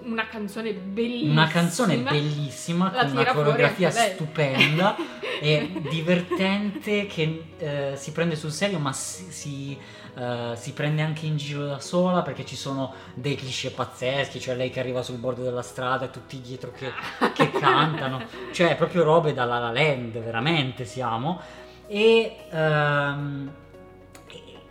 una 0.02 0.26
canzone 0.26 0.72
bellissima. 0.72 1.32
Una 1.32 1.46
canzone 1.48 1.96
bellissima 1.98 2.90
con 2.90 3.10
una 3.12 3.24
coreografia 3.32 3.90
stupenda 3.90 4.96
e 5.40 5.70
divertente 5.90 7.06
che 7.06 7.21
eh, 7.58 7.92
si 7.96 8.12
prende 8.12 8.36
sul 8.36 8.52
serio 8.52 8.78
ma 8.78 8.92
si, 8.92 9.30
si, 9.30 9.78
eh, 10.14 10.52
si 10.54 10.72
prende 10.72 11.02
anche 11.02 11.26
in 11.26 11.36
giro 11.36 11.66
da 11.66 11.80
sola 11.80 12.22
perché 12.22 12.44
ci 12.44 12.56
sono 12.56 12.94
dei 13.14 13.34
cliché 13.34 13.70
pazzeschi, 13.70 14.40
cioè 14.40 14.54
lei 14.54 14.70
che 14.70 14.80
arriva 14.80 15.02
sul 15.02 15.16
bordo 15.16 15.42
della 15.42 15.62
strada 15.62 16.06
e 16.06 16.10
tutti 16.10 16.40
dietro 16.40 16.72
che, 16.72 16.90
che 17.34 17.50
cantano, 17.58 18.24
cioè 18.52 18.76
proprio 18.76 19.02
robe 19.02 19.32
da 19.32 19.44
La 19.44 19.58
La 19.58 19.72
Land, 19.72 20.12
veramente 20.18 20.84
siamo. 20.84 21.40
E, 21.86 22.36
ehm, 22.50 23.52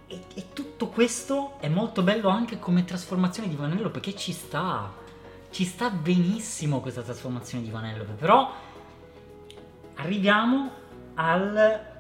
e- 0.07 0.21
e 0.33 0.45
tutto 0.53 0.87
questo 0.87 1.53
è 1.59 1.69
molto 1.69 2.01
bello 2.01 2.29
anche 2.29 2.59
come 2.59 2.83
trasformazione 2.83 3.47
di 3.47 3.55
Vanello 3.55 3.89
perché 3.89 4.15
ci 4.15 4.31
sta. 4.31 4.99
Ci 5.51 5.65
sta 5.65 5.89
benissimo 5.89 6.79
questa 6.79 7.01
trasformazione 7.01 7.63
di 7.63 7.69
Vanellope, 7.69 8.13
però 8.13 8.53
arriviamo 9.95 10.71
al 11.15 11.90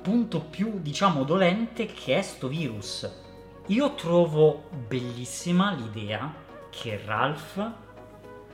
punto 0.00 0.40
più, 0.40 0.80
diciamo, 0.80 1.24
dolente 1.24 1.86
che 1.86 2.18
è 2.18 2.22
sto 2.22 2.48
virus. 2.48 3.08
Io 3.66 3.94
trovo 3.94 4.68
bellissima 4.88 5.72
l'idea 5.72 6.32
che 6.70 7.00
Ralph 7.04 7.72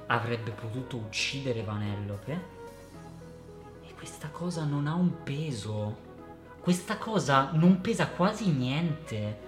avrebbe 0.06 0.50
potuto 0.50 0.96
uccidere 0.96 1.62
Vanellope 1.62 2.54
e 3.86 3.94
questa 3.94 4.28
cosa 4.28 4.64
non 4.64 4.86
ha 4.86 4.94
un 4.94 5.22
peso. 5.22 6.04
Questa 6.60 6.98
cosa 6.98 7.50
non 7.52 7.80
pesa 7.80 8.08
quasi 8.08 8.50
niente 8.50 9.40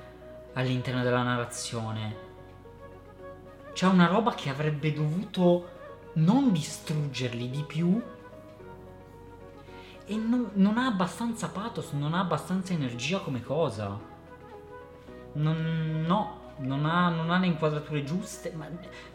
all'interno 0.55 1.03
della 1.03 1.23
narrazione. 1.23 2.27
C'è 3.73 3.87
una 3.87 4.07
roba 4.07 4.35
che 4.35 4.49
avrebbe 4.51 4.93
dovuto 4.93 5.77
non 6.15 6.53
distruggerli 6.53 7.51
di 7.51 7.63
più 7.65 8.01
e 10.09 10.17
non, 10.17 10.51
non 10.55 10.79
ha 10.79 10.87
abbastanza 10.87 11.49
pathos, 11.49 11.93
non 11.93 12.15
ha 12.15 12.21
abbastanza 12.21 12.73
energia 12.73 13.19
come 13.19 13.43
cosa. 13.43 14.17
Non, 15.35 16.05
no, 16.07 16.55
non 16.61 16.87
ha, 16.87 17.11
non 17.11 17.31
ha 17.31 17.39
le 17.39 17.47
inquadrature 17.47 18.03
giuste, 18.03 18.53
ma 18.57 18.67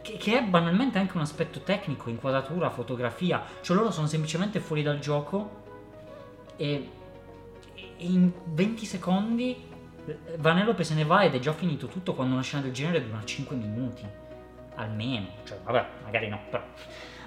che, 0.02 0.18
che, 0.18 0.38
è 0.38 0.44
banalmente 0.44 1.00
anche 1.00 1.18
un 1.18 1.24
aspetto 1.24 1.62
tecnico, 1.62 2.12
inquadratura, 2.12 2.70
fotografia, 2.70 3.44
cioè 3.62 3.76
loro 3.76 3.90
sono 3.90 4.06
semplicemente 4.06 4.60
fuori 4.60 4.84
dal 4.84 5.00
gioco 5.00 5.62
e, 6.56 6.90
e 7.74 7.86
in 7.98 8.32
20 8.46 8.86
secondi 8.86 9.72
eh, 10.06 10.18
Vanellope 10.38 10.84
se 10.84 10.94
ne 10.94 11.06
va 11.06 11.24
ed 11.24 11.34
è 11.34 11.40
già 11.40 11.54
finito 11.54 11.88
tutto 11.88 12.14
quando 12.14 12.36
una 12.36 12.44
scena 12.44 12.62
del 12.62 12.72
genere 12.72 13.04
dura 13.04 13.20
5 13.24 13.56
minuti, 13.56 14.06
almeno, 14.76 15.28
cioè 15.44 15.58
vabbè, 15.64 15.88
magari 16.04 16.28
no, 16.28 16.40
però 16.52 16.64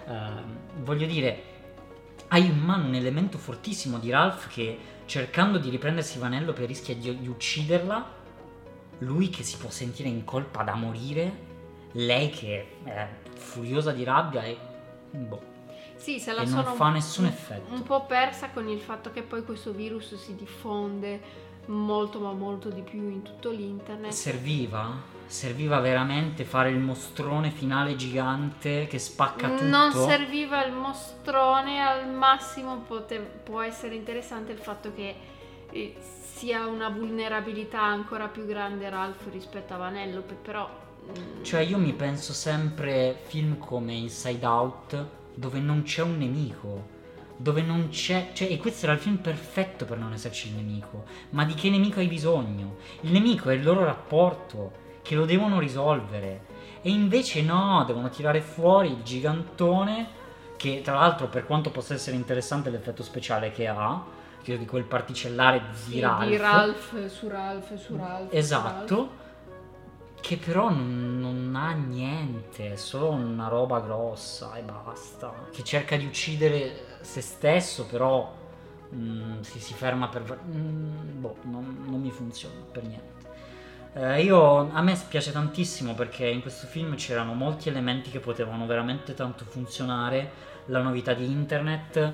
uh, 0.07 0.83
voglio 0.83 1.07
dire, 1.07 1.56
hai 2.29 2.47
in 2.47 2.59
mano 2.59 2.87
un 2.87 2.95
elemento 2.95 3.39
fortissimo 3.39 3.99
di 3.99 4.11
Ralph 4.11 4.49
che 4.49 4.79
cercando 5.07 5.59
di 5.59 5.71
riprendersi 5.71 6.19
Vanellope 6.19 6.67
rischia 6.67 6.95
di, 6.95 7.19
di 7.19 7.29
ucciderla 7.29 8.15
lui 8.99 9.29
che 9.29 9.43
si 9.43 9.57
può 9.57 9.71
sentire 9.71 10.09
in 10.09 10.25
colpa 10.25 10.63
da 10.63 10.75
morire, 10.75 11.45
lei 11.93 12.31
che 12.31 12.79
è 12.85 13.09
furiosa 13.35 13.93
di 13.93 14.05
rabbia 14.05 14.43
e 14.45 14.57
boh. 15.11 15.55
Sì, 15.97 16.21
se 16.21 16.33
la 16.33 16.43
e 16.43 16.47
non 16.47 16.65
fa 16.65 16.91
nessun 16.91 17.25
un, 17.25 17.31
effetto. 17.31 17.73
Un 17.73 17.83
po' 17.83 18.05
persa 18.05 18.51
con 18.51 18.69
il 18.69 18.81
fatto 18.81 19.11
che 19.13 19.23
poi 19.23 19.45
questo 19.45 19.73
virus 19.73 20.15
si 20.17 20.35
diffonde 20.35 21.45
molto 21.67 22.21
ma 22.21 22.33
molto 22.33 22.69
di 22.69 22.83
più 22.83 23.09
in 23.11 23.23
tutto 23.23 23.51
l'internet. 23.51 24.13
Serviva? 24.13 25.15
Serviva 25.27 25.81
veramente 25.81 26.45
fare 26.45 26.71
il 26.71 26.79
mostrone 26.79 27.51
finale 27.51 27.97
gigante 27.97 28.87
che 28.87 28.99
spacca 28.99 29.49
tutto? 29.49 29.65
Non 29.65 29.91
serviva 29.93 30.65
il 30.65 30.73
mostrone, 30.73 31.81
al 31.81 32.09
massimo 32.09 32.79
pote- 32.87 33.19
può 33.19 33.61
essere 33.61 33.97
interessante 33.97 34.53
il 34.53 34.59
fatto 34.59 34.93
che 34.95 35.15
eh, 35.71 35.97
sia 36.37 36.67
una 36.67 36.89
vulnerabilità 36.89 37.83
ancora 37.83 38.29
più 38.29 38.47
grande 38.47 38.89
Ralph 38.89 39.27
rispetto 39.33 39.75
a 39.75 39.79
Vanellope, 39.79 40.35
però... 40.35 40.85
Mm, 41.09 41.43
cioè 41.43 41.61
io 41.61 41.79
mi 41.79 41.93
penso 41.93 42.33
sempre 42.33 43.19
film 43.27 43.59
come 43.59 43.95
Inside 43.95 44.47
Out 44.47 45.07
dove 45.35 45.59
non 45.59 45.83
c'è 45.83 46.03
un 46.03 46.19
nemico, 46.19 46.95
dove 47.37 47.63
non 47.63 47.89
c'è... 47.89 48.31
Cioè, 48.33 48.51
e 48.51 48.59
questo 48.59 48.87
era 48.87 48.95
il 48.95 49.01
film 49.01 49.17
perfetto 49.17 49.85
per 49.85 49.99
non 49.99 50.13
esserci 50.13 50.49
il 50.49 50.55
nemico. 50.55 51.05
Ma 51.31 51.45
di 51.45 51.55
che 51.55 51.71
nemico 51.71 52.01
hai 52.01 52.07
bisogno? 52.07 52.77
Il 53.03 53.13
nemico 53.13 53.51
è 53.51 53.55
il 53.55 53.63
loro 53.63 53.85
rapporto, 53.85 54.85
che 55.03 55.15
lo 55.15 55.25
devono 55.25 55.59
risolvere. 55.59 56.55
E 56.83 56.91
invece 56.91 57.43
no, 57.43 57.85
devono 57.87 58.09
tirare 58.09 58.41
fuori 58.41 58.89
il 58.89 59.03
gigantone, 59.03 60.09
che 60.57 60.81
tra 60.83 60.95
l'altro 60.95 61.29
per 61.29 61.47
quanto 61.47 61.71
possa 61.71 61.95
essere 61.95 62.17
interessante 62.17 62.71
l'effetto 62.71 63.03
speciale 63.03 63.51
che 63.51 63.67
ha, 63.69 64.03
di 64.43 64.65
quel 64.65 64.85
particellare 64.85 65.63
di 65.71 65.77
sì, 65.77 66.01
Ralph. 66.01 66.29
Di 66.29 66.37
Ralph 66.37 67.07
su 67.07 67.29
Ralph 67.29 67.77
su 67.77 67.97
Ralph. 67.97 68.33
Esatto. 68.33 68.87
Su 68.87 68.95
Ralph. 68.95 69.26
Che 70.27 70.39
però 70.39 70.71
non, 70.71 71.21
non, 71.21 71.55
ha 71.55 71.71
niente, 71.71 72.73
è 72.73 72.75
solo 72.75 73.11
una 73.11 73.47
roba 73.47 73.79
grossa 73.79 74.57
e 74.57 74.63
basta. 74.63 75.33
Che 75.53 75.63
cerca 75.63 75.97
di 75.97 76.05
uccidere 76.05 76.97
se 77.03 77.21
stesso, 77.21 77.87
però 77.87 78.35
mm, 78.93 79.43
si, 79.43 79.61
si, 79.61 79.73
ferma 79.73 80.09
per... 80.09 80.41
Mm, 80.49 81.21
boh, 81.21 81.37
non, 81.43 81.85
non, 81.89 82.01
mi 82.01 82.11
funziona 82.11 82.57
per 82.73 82.83
niente. 82.83 83.29
Eh, 83.93 84.25
io, 84.25 84.69
a 84.69 84.83
me 84.83 85.01
piace 85.09 85.31
tantissimo 85.31 85.95
perché 85.95 86.27
in 86.27 86.41
questo 86.41 86.67
film 86.67 86.97
c'erano 86.97 87.33
molti 87.33 87.69
elementi 87.69 88.11
che 88.11 88.19
potevano 88.19 88.67
veramente 88.67 89.15
tanto 89.15 89.45
funzionare. 89.45 90.33
La 90.65 90.83
novità 90.83 91.15
di 91.15 91.25
internet, 91.25 92.13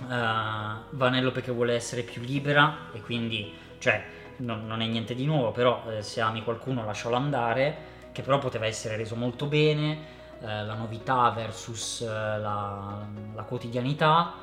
uh, 0.00 0.96
Vanellope 0.96 1.42
che 1.42 1.52
vuole 1.52 1.74
essere 1.74 2.00
più 2.00 2.22
libera 2.22 2.88
e 2.94 3.02
quindi, 3.02 3.52
cioè, 3.76 4.19
non, 4.40 4.66
non 4.66 4.82
è 4.82 4.86
niente 4.86 5.14
di 5.14 5.24
nuovo, 5.24 5.50
però 5.52 5.82
eh, 5.90 6.02
se 6.02 6.20
ami 6.20 6.42
qualcuno 6.42 6.84
lascialo 6.84 7.16
andare, 7.16 7.88
che 8.12 8.22
però 8.22 8.38
poteva 8.38 8.66
essere 8.66 8.96
reso 8.96 9.16
molto 9.16 9.46
bene, 9.46 10.18
eh, 10.40 10.64
la 10.64 10.74
novità 10.74 11.30
versus 11.30 12.00
eh, 12.00 12.06
la, 12.06 13.06
la, 13.34 13.42
quotidianità. 13.42 14.34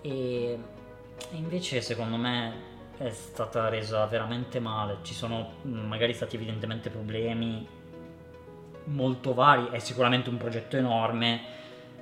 E, 0.00 0.58
invece 1.32 1.80
secondo 1.80 2.16
me 2.16 2.72
è 2.98 3.10
stata 3.10 3.68
resa 3.68 4.04
veramente 4.06 4.60
male, 4.60 4.98
ci 5.02 5.14
sono 5.14 5.54
mm, 5.66 5.86
magari 5.86 6.14
stati 6.14 6.36
evidentemente 6.36 6.90
problemi 6.90 7.66
molto 8.86 9.34
vari, 9.34 9.68
è 9.70 9.78
sicuramente 9.78 10.28
un 10.28 10.36
progetto 10.36 10.76
enorme 10.76 11.40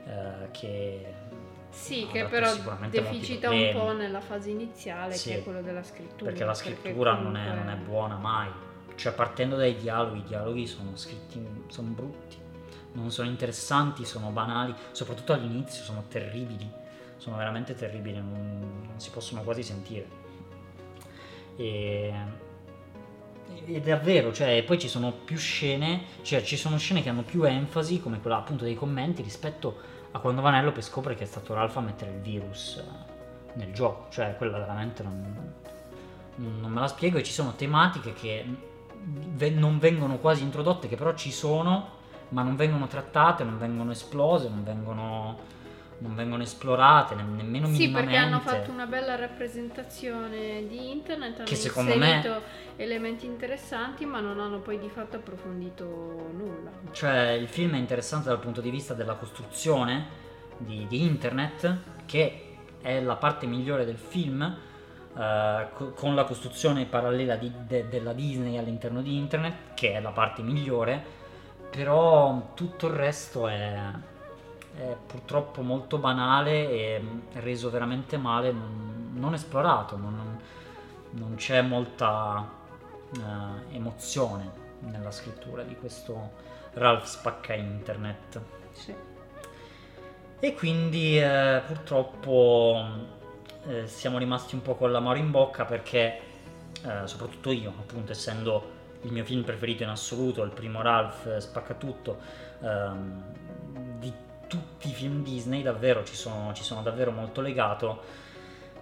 eh, 0.04 0.50
che 0.50 1.14
sì, 1.72 2.06
che 2.12 2.26
però 2.26 2.54
deficita 2.90 3.50
un 3.50 3.70
po' 3.72 3.92
nella 3.92 4.20
fase 4.20 4.50
iniziale, 4.50 5.14
sì, 5.14 5.30
che 5.30 5.38
è 5.38 5.42
quello 5.42 5.62
della 5.62 5.82
scrittura. 5.82 6.30
Perché 6.30 6.44
la 6.44 6.54
scrittura 6.54 7.14
perché 7.14 7.22
comunque... 7.22 7.40
non, 7.40 7.58
è, 7.58 7.64
non, 7.64 7.68
è, 7.70 7.76
buona 7.76 8.16
mai. 8.16 8.50
Cioè, 8.94 9.12
partendo 9.14 9.56
dai 9.56 9.74
dialoghi, 9.76 10.18
i 10.18 10.24
dialoghi 10.24 10.66
sono 10.66 10.94
scritti, 10.96 11.42
sono 11.68 11.88
brutti, 11.88 12.36
non 12.92 13.10
sono 13.10 13.28
interessanti, 13.28 14.04
sono 14.04 14.28
banali, 14.28 14.74
soprattutto 14.92 15.32
all'inizio 15.32 15.82
sono 15.82 16.04
terribili, 16.08 16.70
sono 17.16 17.36
veramente 17.38 17.74
terribili, 17.74 18.18
non, 18.18 18.82
non 18.86 19.00
si 19.00 19.10
possono 19.10 19.42
quasi 19.42 19.62
sentire. 19.62 20.06
E, 21.56 22.14
ed 23.64 23.88
è 23.88 23.98
vero, 23.98 24.30
cioè, 24.32 24.62
poi 24.62 24.78
ci 24.78 24.88
sono 24.88 25.10
più 25.10 25.38
scene, 25.38 26.02
cioè 26.20 26.42
ci 26.42 26.58
sono 26.58 26.76
scene 26.76 27.02
che 27.02 27.08
hanno 27.08 27.22
più 27.22 27.44
enfasi, 27.44 28.00
come 28.00 28.20
quella 28.20 28.36
appunto 28.36 28.64
dei 28.64 28.74
commenti, 28.74 29.22
rispetto 29.22 30.00
a 30.12 30.18
quando 30.18 30.42
Vanellope 30.42 30.82
scopre 30.82 31.14
che 31.14 31.24
è 31.24 31.26
stato 31.26 31.54
Ralph 31.54 31.76
a 31.76 31.80
mettere 31.80 32.12
il 32.12 32.20
virus 32.20 32.76
eh, 32.76 33.10
nel 33.54 33.72
gioco, 33.72 34.06
cioè 34.10 34.36
quella 34.36 34.58
veramente 34.58 35.02
non, 35.02 35.54
non 36.36 36.70
me 36.70 36.80
la 36.80 36.88
spiego. 36.88 37.18
E 37.18 37.22
ci 37.22 37.32
sono 37.32 37.54
tematiche 37.54 38.12
che 38.12 38.44
non 39.54 39.78
vengono 39.78 40.18
quasi 40.18 40.42
introdotte, 40.42 40.88
che 40.88 40.96
però 40.96 41.14
ci 41.14 41.32
sono, 41.32 42.00
ma 42.30 42.42
non 42.42 42.56
vengono 42.56 42.86
trattate, 42.86 43.44
non 43.44 43.58
vengono 43.58 43.90
esplose, 43.90 44.48
non 44.48 44.62
vengono 44.62 45.60
non 46.02 46.14
vengono 46.14 46.42
esplorate 46.42 47.14
ne- 47.14 47.22
nemmeno 47.22 47.66
sì, 47.66 47.72
minimamente. 47.72 47.86
Sì, 47.86 47.90
perché 47.90 48.16
hanno 48.16 48.40
fatto 48.40 48.70
una 48.70 48.86
bella 48.86 49.14
rappresentazione 49.16 50.66
di 50.66 50.90
internet, 50.90 51.36
hanno 51.36 51.48
che 51.48 51.54
secondo 51.54 51.96
me 51.96 52.40
elementi 52.76 53.26
interessanti, 53.26 54.04
ma 54.04 54.20
non 54.20 54.40
hanno 54.40 54.58
poi 54.58 54.78
di 54.78 54.88
fatto 54.88 55.16
approfondito 55.16 55.84
nulla. 55.84 56.70
Cioè, 56.90 57.30
il 57.30 57.48
film 57.48 57.74
è 57.74 57.78
interessante 57.78 58.28
dal 58.28 58.40
punto 58.40 58.60
di 58.60 58.70
vista 58.70 58.94
della 58.94 59.14
costruzione 59.14 60.06
di, 60.58 60.86
di 60.88 61.02
internet, 61.02 61.76
che 62.04 62.56
è 62.82 63.00
la 63.00 63.16
parte 63.16 63.46
migliore 63.46 63.84
del 63.84 63.98
film. 63.98 64.58
Co- 65.14 65.92
con 65.94 66.14
la 66.14 66.24
costruzione 66.24 66.86
parallela 66.86 67.36
di, 67.36 67.52
de- 67.66 67.86
della 67.86 68.14
Disney 68.14 68.56
all'interno 68.56 69.02
di 69.02 69.18
internet, 69.18 69.74
che 69.74 69.92
è 69.92 70.00
la 70.00 70.10
parte 70.10 70.40
migliore, 70.40 71.04
però 71.70 72.52
tutto 72.54 72.86
il 72.86 72.94
resto 72.94 73.46
è, 73.46 73.78
è 74.76 74.96
purtroppo 75.06 75.62
molto 75.62 75.98
banale 75.98 76.70
e 76.70 77.00
mm, 77.00 77.18
reso 77.34 77.70
veramente 77.70 78.16
male, 78.16 78.52
non, 78.52 79.12
non 79.14 79.34
esplorato, 79.34 79.96
non, 79.96 80.38
non, 81.10 81.34
c'è 81.36 81.62
molta 81.62 82.48
uh, 83.16 83.20
emozione 83.74 84.60
nella 84.80 85.10
scrittura 85.10 85.62
di 85.62 85.76
questo 85.76 86.32
Ralph 86.74 87.04
spacca 87.04 87.54
internet. 87.54 88.40
Sì. 88.72 88.94
E 90.44 90.54
quindi 90.54 91.20
eh, 91.20 91.62
purtroppo 91.64 92.84
eh, 93.68 93.86
siamo 93.86 94.18
rimasti 94.18 94.56
un 94.56 94.62
po' 94.62 94.74
con 94.74 94.90
l'amore 94.90 95.20
in 95.20 95.30
bocca 95.30 95.64
perché, 95.64 96.20
eh, 96.84 97.06
soprattutto 97.06 97.52
io, 97.52 97.72
appunto 97.78 98.10
essendo 98.10 98.80
il 99.02 99.12
mio 99.12 99.24
film 99.24 99.44
preferito 99.44 99.84
in 99.84 99.90
assoluto, 99.90 100.42
il 100.42 100.50
primo 100.50 100.82
Ralph 100.82 101.36
spacca 101.36 101.74
tutto, 101.74 102.18
ehm, 102.60 103.22
tutti 104.52 104.90
i 104.90 104.92
film 104.92 105.22
Disney 105.22 105.62
davvero 105.62 106.04
ci 106.04 106.14
sono, 106.14 106.52
ci 106.52 106.62
sono 106.62 106.82
davvero 106.82 107.10
molto 107.10 107.40
legato. 107.40 108.02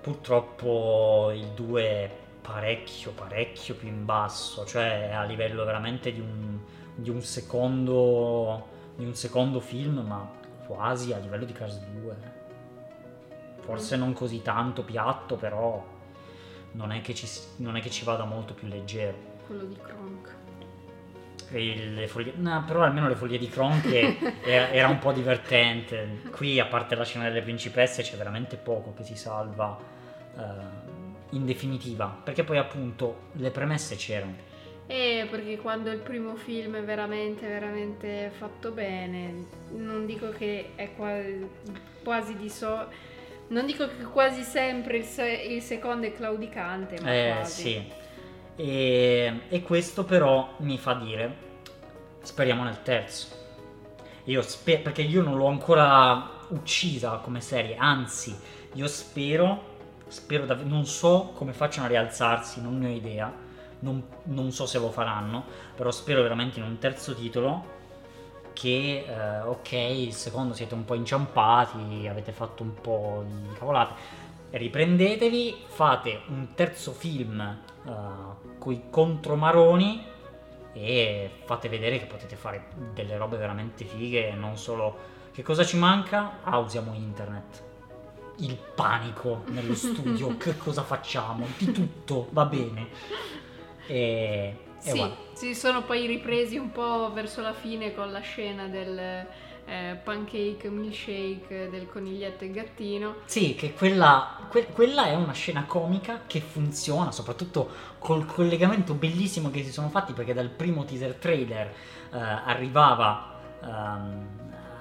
Purtroppo 0.01 1.31
il 1.33 1.47
2 1.55 1.83
è 1.85 2.11
parecchio, 2.43 3.13
parecchio 3.13 3.77
più 3.77 3.87
in 3.87 4.05
basso, 4.05 4.67
cioè 4.67 5.13
a 5.15 5.23
livello 5.23 5.65
veramente 5.65 6.13
di 6.13 6.19
un, 6.19 6.59
di 6.97 7.09
un, 7.09 7.23
secondo, 7.23 8.67
di 8.97 9.05
un 9.05 9.15
secondo 9.15 9.61
film, 9.61 10.01
ma 10.01 10.29
quasi 10.67 11.13
a 11.13 11.19
livello 11.19 11.45
di 11.45 11.53
Cars 11.53 11.79
2. 11.79 12.17
Forse 13.61 13.97
non 13.97 14.13
così 14.13 14.43
tanto 14.43 14.83
piatto, 14.83 15.37
però 15.37 15.87
non 16.73 16.91
è 16.91 17.01
che 17.01 17.15
ci, 17.15 17.29
non 17.59 17.77
è 17.77 17.81
che 17.81 17.91
ci 17.91 18.05
vada 18.05 18.25
molto 18.25 18.55
più 18.55 18.67
leggero. 18.67 19.17
Quello 19.47 19.67
di 19.67 19.77
Kronk 19.77 20.39
le 21.53 22.07
foglie, 22.07 22.33
no, 22.37 22.65
però 22.67 22.83
almeno 22.83 23.09
le 23.09 23.17
foglie 23.17 23.39
di 23.39 23.49
Cronche 23.49 24.17
era, 24.45 24.71
era, 24.71 24.89
un 24.89 24.99
po' 24.99 25.13
divertente. 25.13 26.21
Qui, 26.31 26.61
a 26.61 26.67
parte 26.67 26.95
la 26.95 27.05
scena 27.05 27.25
delle 27.25 27.43
principesse, 27.43 28.03
c'è 28.03 28.17
veramente 28.17 28.57
poco 28.57 28.95
che 28.95 29.03
si 29.03 29.17
salva 29.17 29.77
uh, 30.35 30.41
in 31.31 31.45
definitiva, 31.45 32.07
perché 32.23 32.45
poi 32.45 32.59
appunto 32.59 33.29
le 33.33 33.51
premesse 33.51 33.97
c'erano. 33.97 34.49
Eh, 34.87 35.27
perché 35.31 35.57
quando 35.57 35.91
il 35.91 35.99
primo 35.99 36.35
film 36.35 36.77
è 36.77 36.83
veramente, 36.83 37.47
veramente 37.47 38.31
fatto 38.37 38.73
bene, 38.73 39.47
non 39.71 40.05
dico 40.05 40.31
che 40.31 40.71
è 40.75 40.95
quasi, 40.95 41.49
quasi 42.03 42.37
di 42.37 42.49
so... 42.49 43.09
Non 43.49 43.67
dico 43.67 43.89
che 43.89 44.05
quasi 44.05 44.43
sempre 44.43 44.99
il, 44.99 45.05
se- 45.05 45.29
il 45.29 45.61
secondo 45.61 46.07
è 46.07 46.13
claudicante, 46.13 47.01
ma 47.01 47.13
eh, 47.13 47.33
quasi. 47.33 47.63
sì 47.63 47.99
E, 48.61 49.41
e 49.49 49.63
questo 49.63 50.05
però 50.05 50.57
mi 50.59 50.77
fa 50.77 50.93
dire, 50.93 51.35
speriamo 52.21 52.63
nel 52.63 52.83
terzo. 52.83 53.29
Io 54.25 54.43
spero, 54.43 54.83
perché 54.83 55.01
io 55.01 55.23
non 55.23 55.39
l'ho 55.39 55.47
ancora 55.47 56.45
uccisa 56.49 57.17
come 57.23 57.41
serie, 57.41 57.77
anzi, 57.77 58.37
io 58.75 58.87
spero, 58.87 59.79
spero 60.09 60.45
dav- 60.45 60.67
non 60.67 60.85
so 60.85 61.33
come 61.35 61.55
facciano 61.55 61.87
a 61.87 61.89
rialzarsi, 61.89 62.61
non 62.61 62.79
ne 62.79 62.89
ho 62.89 62.95
idea, 62.95 63.33
non, 63.79 64.05
non 64.25 64.53
so 64.53 64.67
se 64.67 64.79
lo 64.79 64.91
faranno, 64.91 65.43
però 65.75 65.91
spero 65.91 66.21
veramente 66.21 66.59
in 66.59 66.67
un 66.67 66.77
terzo 66.77 67.15
titolo 67.15 67.79
che, 68.53 69.07
eh, 69.09 69.41
ok, 69.41 69.73
il 69.73 70.13
secondo 70.13 70.53
siete 70.53 70.75
un 70.75 70.85
po' 70.85 70.95
inciampati, 70.95 72.07
avete 72.07 72.33
fatto 72.33 72.63
un 72.63 72.75
po' 72.75 73.25
di 73.27 73.55
cavolate, 73.59 73.95
riprendetevi, 74.51 75.63
fate 75.67 76.21
un 76.29 76.49
terzo 76.55 76.93
film 76.93 77.59
uh, 77.85 78.40
coi 78.61 78.83
contromaroni 78.91 80.07
e 80.73 81.31
fate 81.45 81.69
vedere 81.69 81.99
che 81.99 82.07
potete 82.07 82.37
fare 82.37 82.69
delle 82.95 83.17
robe 83.17 83.37
veramente 83.37 83.85
fighe, 83.85 84.33
non 84.35 84.57
solo... 84.57 85.19
Che 85.33 85.43
cosa 85.43 85.65
ci 85.65 85.77
manca? 85.77 86.41
Ah, 86.43 86.59
usiamo 86.59 86.93
internet. 86.93 87.65
Il 88.39 88.57
panico 88.75 89.43
nello 89.47 89.75
studio, 89.77 90.37
che 90.37 90.57
cosa 90.57 90.83
facciamo? 90.83 91.47
Di 91.57 91.73
tutto, 91.73 92.29
va 92.31 92.45
bene. 92.45 92.89
E, 93.87 94.57
e 94.83 94.91
Sì, 94.91 95.13
si 95.33 95.55
sono 95.55 95.83
poi 95.83 96.07
ripresi 96.07 96.57
un 96.57 96.71
po' 96.71 97.13
verso 97.13 97.41
la 97.41 97.53
fine 97.53 97.95
con 97.95 98.13
la 98.13 98.21
scena 98.21 98.67
del 98.67 99.27
eh, 99.71 99.95
pancake 100.03 100.69
milkshake 100.69 101.71
del 101.71 101.89
coniglietto 101.89 102.43
e 102.43 102.51
gattino. 102.51 103.15
Sì, 103.27 103.55
che 103.55 103.73
quella, 103.73 104.47
que- 104.49 104.67
quella 104.67 105.07
è 105.07 105.15
una 105.15 105.33
scena 105.33 105.65
comica 105.65 106.23
che 106.27 106.41
funziona, 106.41 107.13
soprattutto 107.13 107.69
col 107.99 108.27
collegamento 108.27 108.95
bellissimo 108.95 109.49
che 109.51 109.63
si 109.63 109.71
sono 109.71 109.89
fatti, 109.89 110.13
perché 110.13 110.35
dal 110.35 110.49
primo 110.49 110.85
teaser 110.85 111.15
trailer 111.15 111.69
eh, 112.13 112.19
arrivava, 112.19 113.39
ehm, 113.63 114.29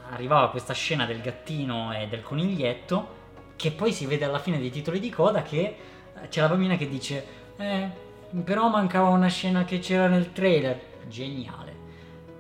arrivava 0.09 0.49
questa 0.49 0.73
scena 0.73 1.05
del 1.05 1.21
gattino 1.21 1.93
e 1.95 2.07
del 2.07 2.23
coniglietto, 2.23 3.17
che 3.55 3.71
poi 3.71 3.93
si 3.93 4.07
vede 4.07 4.25
alla 4.25 4.39
fine 4.39 4.57
dei 4.57 4.71
titoli 4.71 4.99
di 4.99 5.11
coda 5.11 5.43
che 5.43 5.59
eh, 5.59 6.27
c'è 6.29 6.41
la 6.41 6.47
bambina 6.47 6.77
che 6.77 6.89
dice, 6.89 7.25
eh, 7.57 7.89
però 8.43 8.69
mancava 8.69 9.09
una 9.09 9.27
scena 9.27 9.65
che 9.65 9.77
c'era 9.77 10.07
nel 10.07 10.31
trailer. 10.31 10.87
Geniale. 11.07 11.75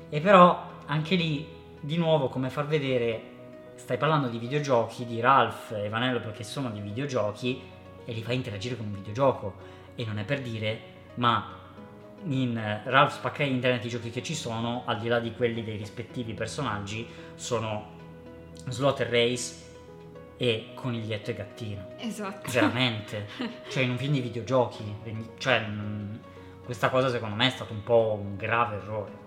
E 0.09 0.19
però 0.19 0.67
anche 0.85 1.15
lì, 1.15 1.47
di 1.79 1.97
nuovo, 1.97 2.27
come 2.27 2.49
far 2.49 2.67
vedere 2.67 3.37
stai 3.75 3.97
parlando 3.97 4.27
di 4.27 4.37
videogiochi, 4.37 5.05
di 5.05 5.21
Ralph 5.21 5.71
e 5.71 5.89
Vanello 5.89 6.19
perché 6.19 6.43
sono 6.43 6.69
di 6.69 6.81
videogiochi 6.81 7.61
e 8.03 8.11
li 8.11 8.21
fai 8.21 8.35
interagire 8.35 8.75
con 8.75 8.87
un 8.87 8.93
videogioco. 8.93 9.77
E 9.95 10.05
non 10.05 10.19
è 10.19 10.25
per 10.25 10.41
dire 10.41 10.97
ma 11.15 11.57
in 12.25 12.57
eh, 12.57 12.81
Ralph 12.85 13.13
spacca 13.13 13.43
internet 13.43 13.85
i 13.85 13.89
giochi 13.89 14.09
che 14.09 14.21
ci 14.21 14.35
sono 14.35 14.83
al 14.85 14.99
di 14.99 15.07
là 15.07 15.19
di 15.19 15.33
quelli 15.33 15.63
dei 15.63 15.77
rispettivi 15.77 16.33
personaggi 16.33 17.07
sono 17.35 17.97
Slaughter 18.67 19.07
Race 19.09 19.67
e 20.37 20.71
Coniglietto 20.73 21.31
e 21.31 21.33
Gattino. 21.33 21.87
Esatto. 21.97 22.51
veramente. 22.51 23.27
Cioè 23.69 23.83
in 23.83 23.91
un 23.91 23.97
film 23.97 24.13
di 24.13 24.21
videogiochi 24.21 24.83
cioè 25.37 25.59
mh, 25.59 26.19
questa 26.65 26.89
cosa 26.89 27.09
secondo 27.09 27.35
me 27.35 27.47
è 27.47 27.51
stato 27.51 27.73
un 27.73 27.83
po' 27.83 28.19
un 28.21 28.35
grave 28.35 28.75
errore 28.75 29.18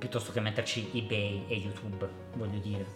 piuttosto 0.00 0.32
che 0.32 0.40
metterci 0.40 0.90
eBay 0.94 1.44
e 1.46 1.54
YouTube 1.56 2.08
voglio 2.34 2.58
dire 2.58 2.86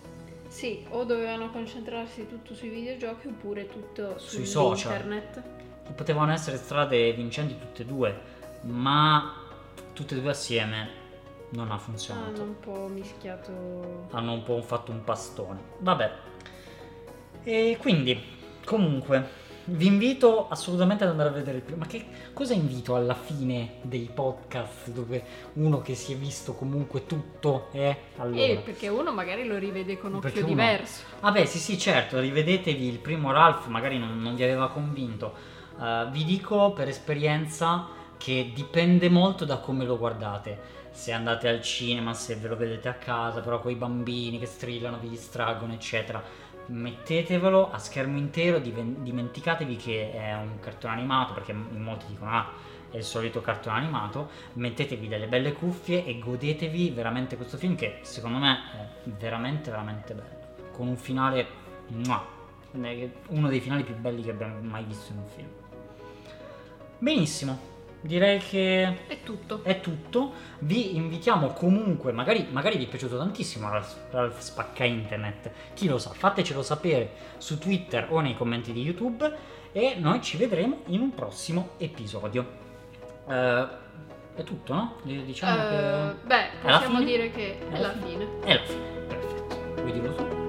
Sì, 0.49 0.85
o 0.89 1.05
dovevano 1.05 1.51
concentrarsi 1.51 2.27
tutto 2.27 2.55
sui 2.55 2.71
videogiochi 2.71 3.29
oppure 3.29 3.69
tutto 3.69 4.19
Sui 4.19 4.45
su 4.47 4.51
social. 4.53 4.93
internet. 4.93 5.43
Potevano 5.95 6.33
essere 6.33 6.57
strade 6.57 7.13
vincenti 7.13 7.59
tutte 7.59 7.83
e 7.83 7.85
due, 7.85 8.19
ma 8.63 9.35
tutte 9.93 10.17
e 10.17 10.21
due 10.21 10.31
assieme 10.31 11.03
non 11.51 11.71
ha 11.71 11.77
funzionato. 11.79 12.41
Hanno 12.41 12.51
un 12.51 12.59
po' 12.61 12.89
mischiato. 12.89 14.07
Hanno 14.13 14.33
un 14.33 14.43
po' 14.43 14.63
fatto 14.63 14.91
un 14.91 15.05
pastone. 15.05 15.61
Vabbè. 15.79 16.11
E 17.43 17.77
quindi, 17.79 18.19
comunque, 18.65 19.29
vi 19.67 19.87
invito 19.87 20.49
assolutamente 20.49 21.05
ad 21.05 21.11
andare 21.11 21.31
a 21.31 21.33
vedere 21.33 21.59
il 21.59 21.63
primo. 21.63 21.81
Ma 21.81 21.87
che 21.87 22.05
cosa 22.33 22.55
invito 22.55 22.95
alla 22.95 23.15
fine 23.15 23.77
dei 23.83 24.11
podcast 24.13 24.91
dove 24.91 25.23
uno 25.55 25.81
che 25.81 25.95
si 25.95 26.13
è 26.13 26.17
visto 26.17 26.55
comunque 26.55 27.07
tutto 27.07 27.69
è 27.73 27.97
allora? 28.17 28.43
Eh, 28.43 28.63
perché 28.65 28.89
uno 28.89 29.13
magari 29.13 29.47
lo 29.47 29.57
rivede 29.57 29.99
con 29.99 30.15
occhio 30.15 30.33
uno- 30.39 30.47
diverso. 30.47 31.05
Vabbè, 31.21 31.45
sì, 31.47 31.59
sì, 31.59 31.79
certo, 31.79 32.21
rivedetevi 32.21 32.87
il 32.87 32.99
primo 32.99 33.33
Ralph, 33.33 33.67
magari 33.67 33.99
non, 33.99 34.21
non 34.21 34.35
vi 34.35 34.43
aveva 34.43 34.69
convinto. 34.69 35.53
Uh, 35.77 36.09
vi 36.11 36.25
dico 36.25 36.73
per 36.73 36.87
esperienza 36.89 37.89
che 38.17 38.53
dipende 38.55 39.09
molto 39.09 39.45
da 39.45 39.59
come 39.59 39.85
lo 39.85 39.99
guardate. 39.99 40.83
Se 40.91 41.11
andate 41.11 41.49
al 41.49 41.61
cinema, 41.61 42.15
se 42.15 42.37
ve 42.37 42.47
lo 42.47 42.57
vedete 42.57 42.89
a 42.89 42.95
casa, 42.95 43.41
però 43.41 43.61
con 43.61 43.73
i 43.73 43.75
bambini 43.75 44.39
che 44.39 44.47
strillano, 44.47 44.99
vi 44.99 45.09
distraggono, 45.09 45.73
eccetera. 45.73 46.23
Mettetevelo 46.67 47.71
a 47.71 47.79
schermo 47.79 48.17
intero, 48.17 48.59
dimenticatevi 48.59 49.77
che 49.77 50.13
è 50.13 50.35
un 50.35 50.59
cartone 50.61 50.95
animato, 50.95 51.35
perché 51.35 51.53
in 51.53 51.83
molti 51.83 52.07
dicono 52.09 52.31
ah, 52.31 52.53
è 52.91 52.97
il 52.97 53.05
solito 53.05 53.41
cartone 53.41 53.77
animato. 53.77 54.31
Mettetevi 54.55 55.09
delle 55.09 55.27
belle 55.27 55.53
cuffie 55.53 56.05
e 56.05 56.19
godetevi 56.19 56.91
veramente 56.91 57.37
questo 57.37 57.57
film 57.57 57.75
che 57.77 57.99
secondo 58.03 58.39
me 58.39 58.59
è 58.73 59.11
veramente, 59.11 59.71
veramente 59.71 60.15
bello. 60.15 60.43
Con 60.73 60.89
un 60.89 60.97
finale, 60.97 61.47
mua, 61.89 62.25
è 62.71 63.09
uno 63.29 63.49
dei 63.49 63.61
finali 63.61 63.85
più 63.85 63.95
belli 63.97 64.23
che 64.23 64.31
abbiamo 64.31 64.59
mai 64.61 64.85
visto 64.85 65.13
in 65.13 65.19
un 65.19 65.27
film. 65.29 65.49
Benissimo, 66.99 67.73
direi 68.07 68.39
che 68.39 69.07
È 69.07 69.23
tutto. 69.23 69.61
è 69.65 69.81
tutto. 69.81 70.33
Vi 70.61 70.97
invitiamo 70.97 71.49
comunque, 71.49 72.13
magari, 72.13 72.47
magari 72.51 72.77
vi 72.77 72.85
è 72.85 72.89
piaciuto 72.89 73.17
tantissimo 73.19 73.69
Ralph, 73.71 73.97
Ralph 74.11 74.39
Spacca 74.39 74.85
Internet, 74.85 75.51
chi 75.75 75.89
lo 75.89 75.99
sa, 75.99 76.11
fatecelo 76.11 76.63
sapere 76.63 77.11
su 77.39 77.59
Twitter 77.59 78.07
o 78.11 78.21
nei 78.21 78.35
commenti 78.37 78.73
di 78.73 78.83
YouTube 78.83 79.33
e 79.73 79.97
noi 79.99 80.21
ci 80.23 80.37
vedremo 80.37 80.81
in 80.87 81.01
un 81.01 81.15
prossimo 81.15 81.71
episodio. 81.79 82.47
Eh, 83.29 83.67
è 84.37 84.43
tutto, 84.43 84.75
no? 84.75 84.97
Diciamo 85.03 85.55
Eh, 85.55 85.69
che 85.69 86.27
beh, 86.27 86.61
è 86.63 86.67
la 86.71 86.73
possiamo 86.79 86.99
fine? 86.99 87.11
dire 87.11 87.31
che 87.31 87.59
È 87.71 87.79
la 87.79 87.87
la 87.89 87.93
fine. 88.05 88.29
è 88.45 88.55
la 88.55 88.63
fine. 88.65 88.81
Perfetto. 89.09 89.83
Vuoi 89.83 89.93
dirlo 89.93 90.15
tu? 90.15 90.44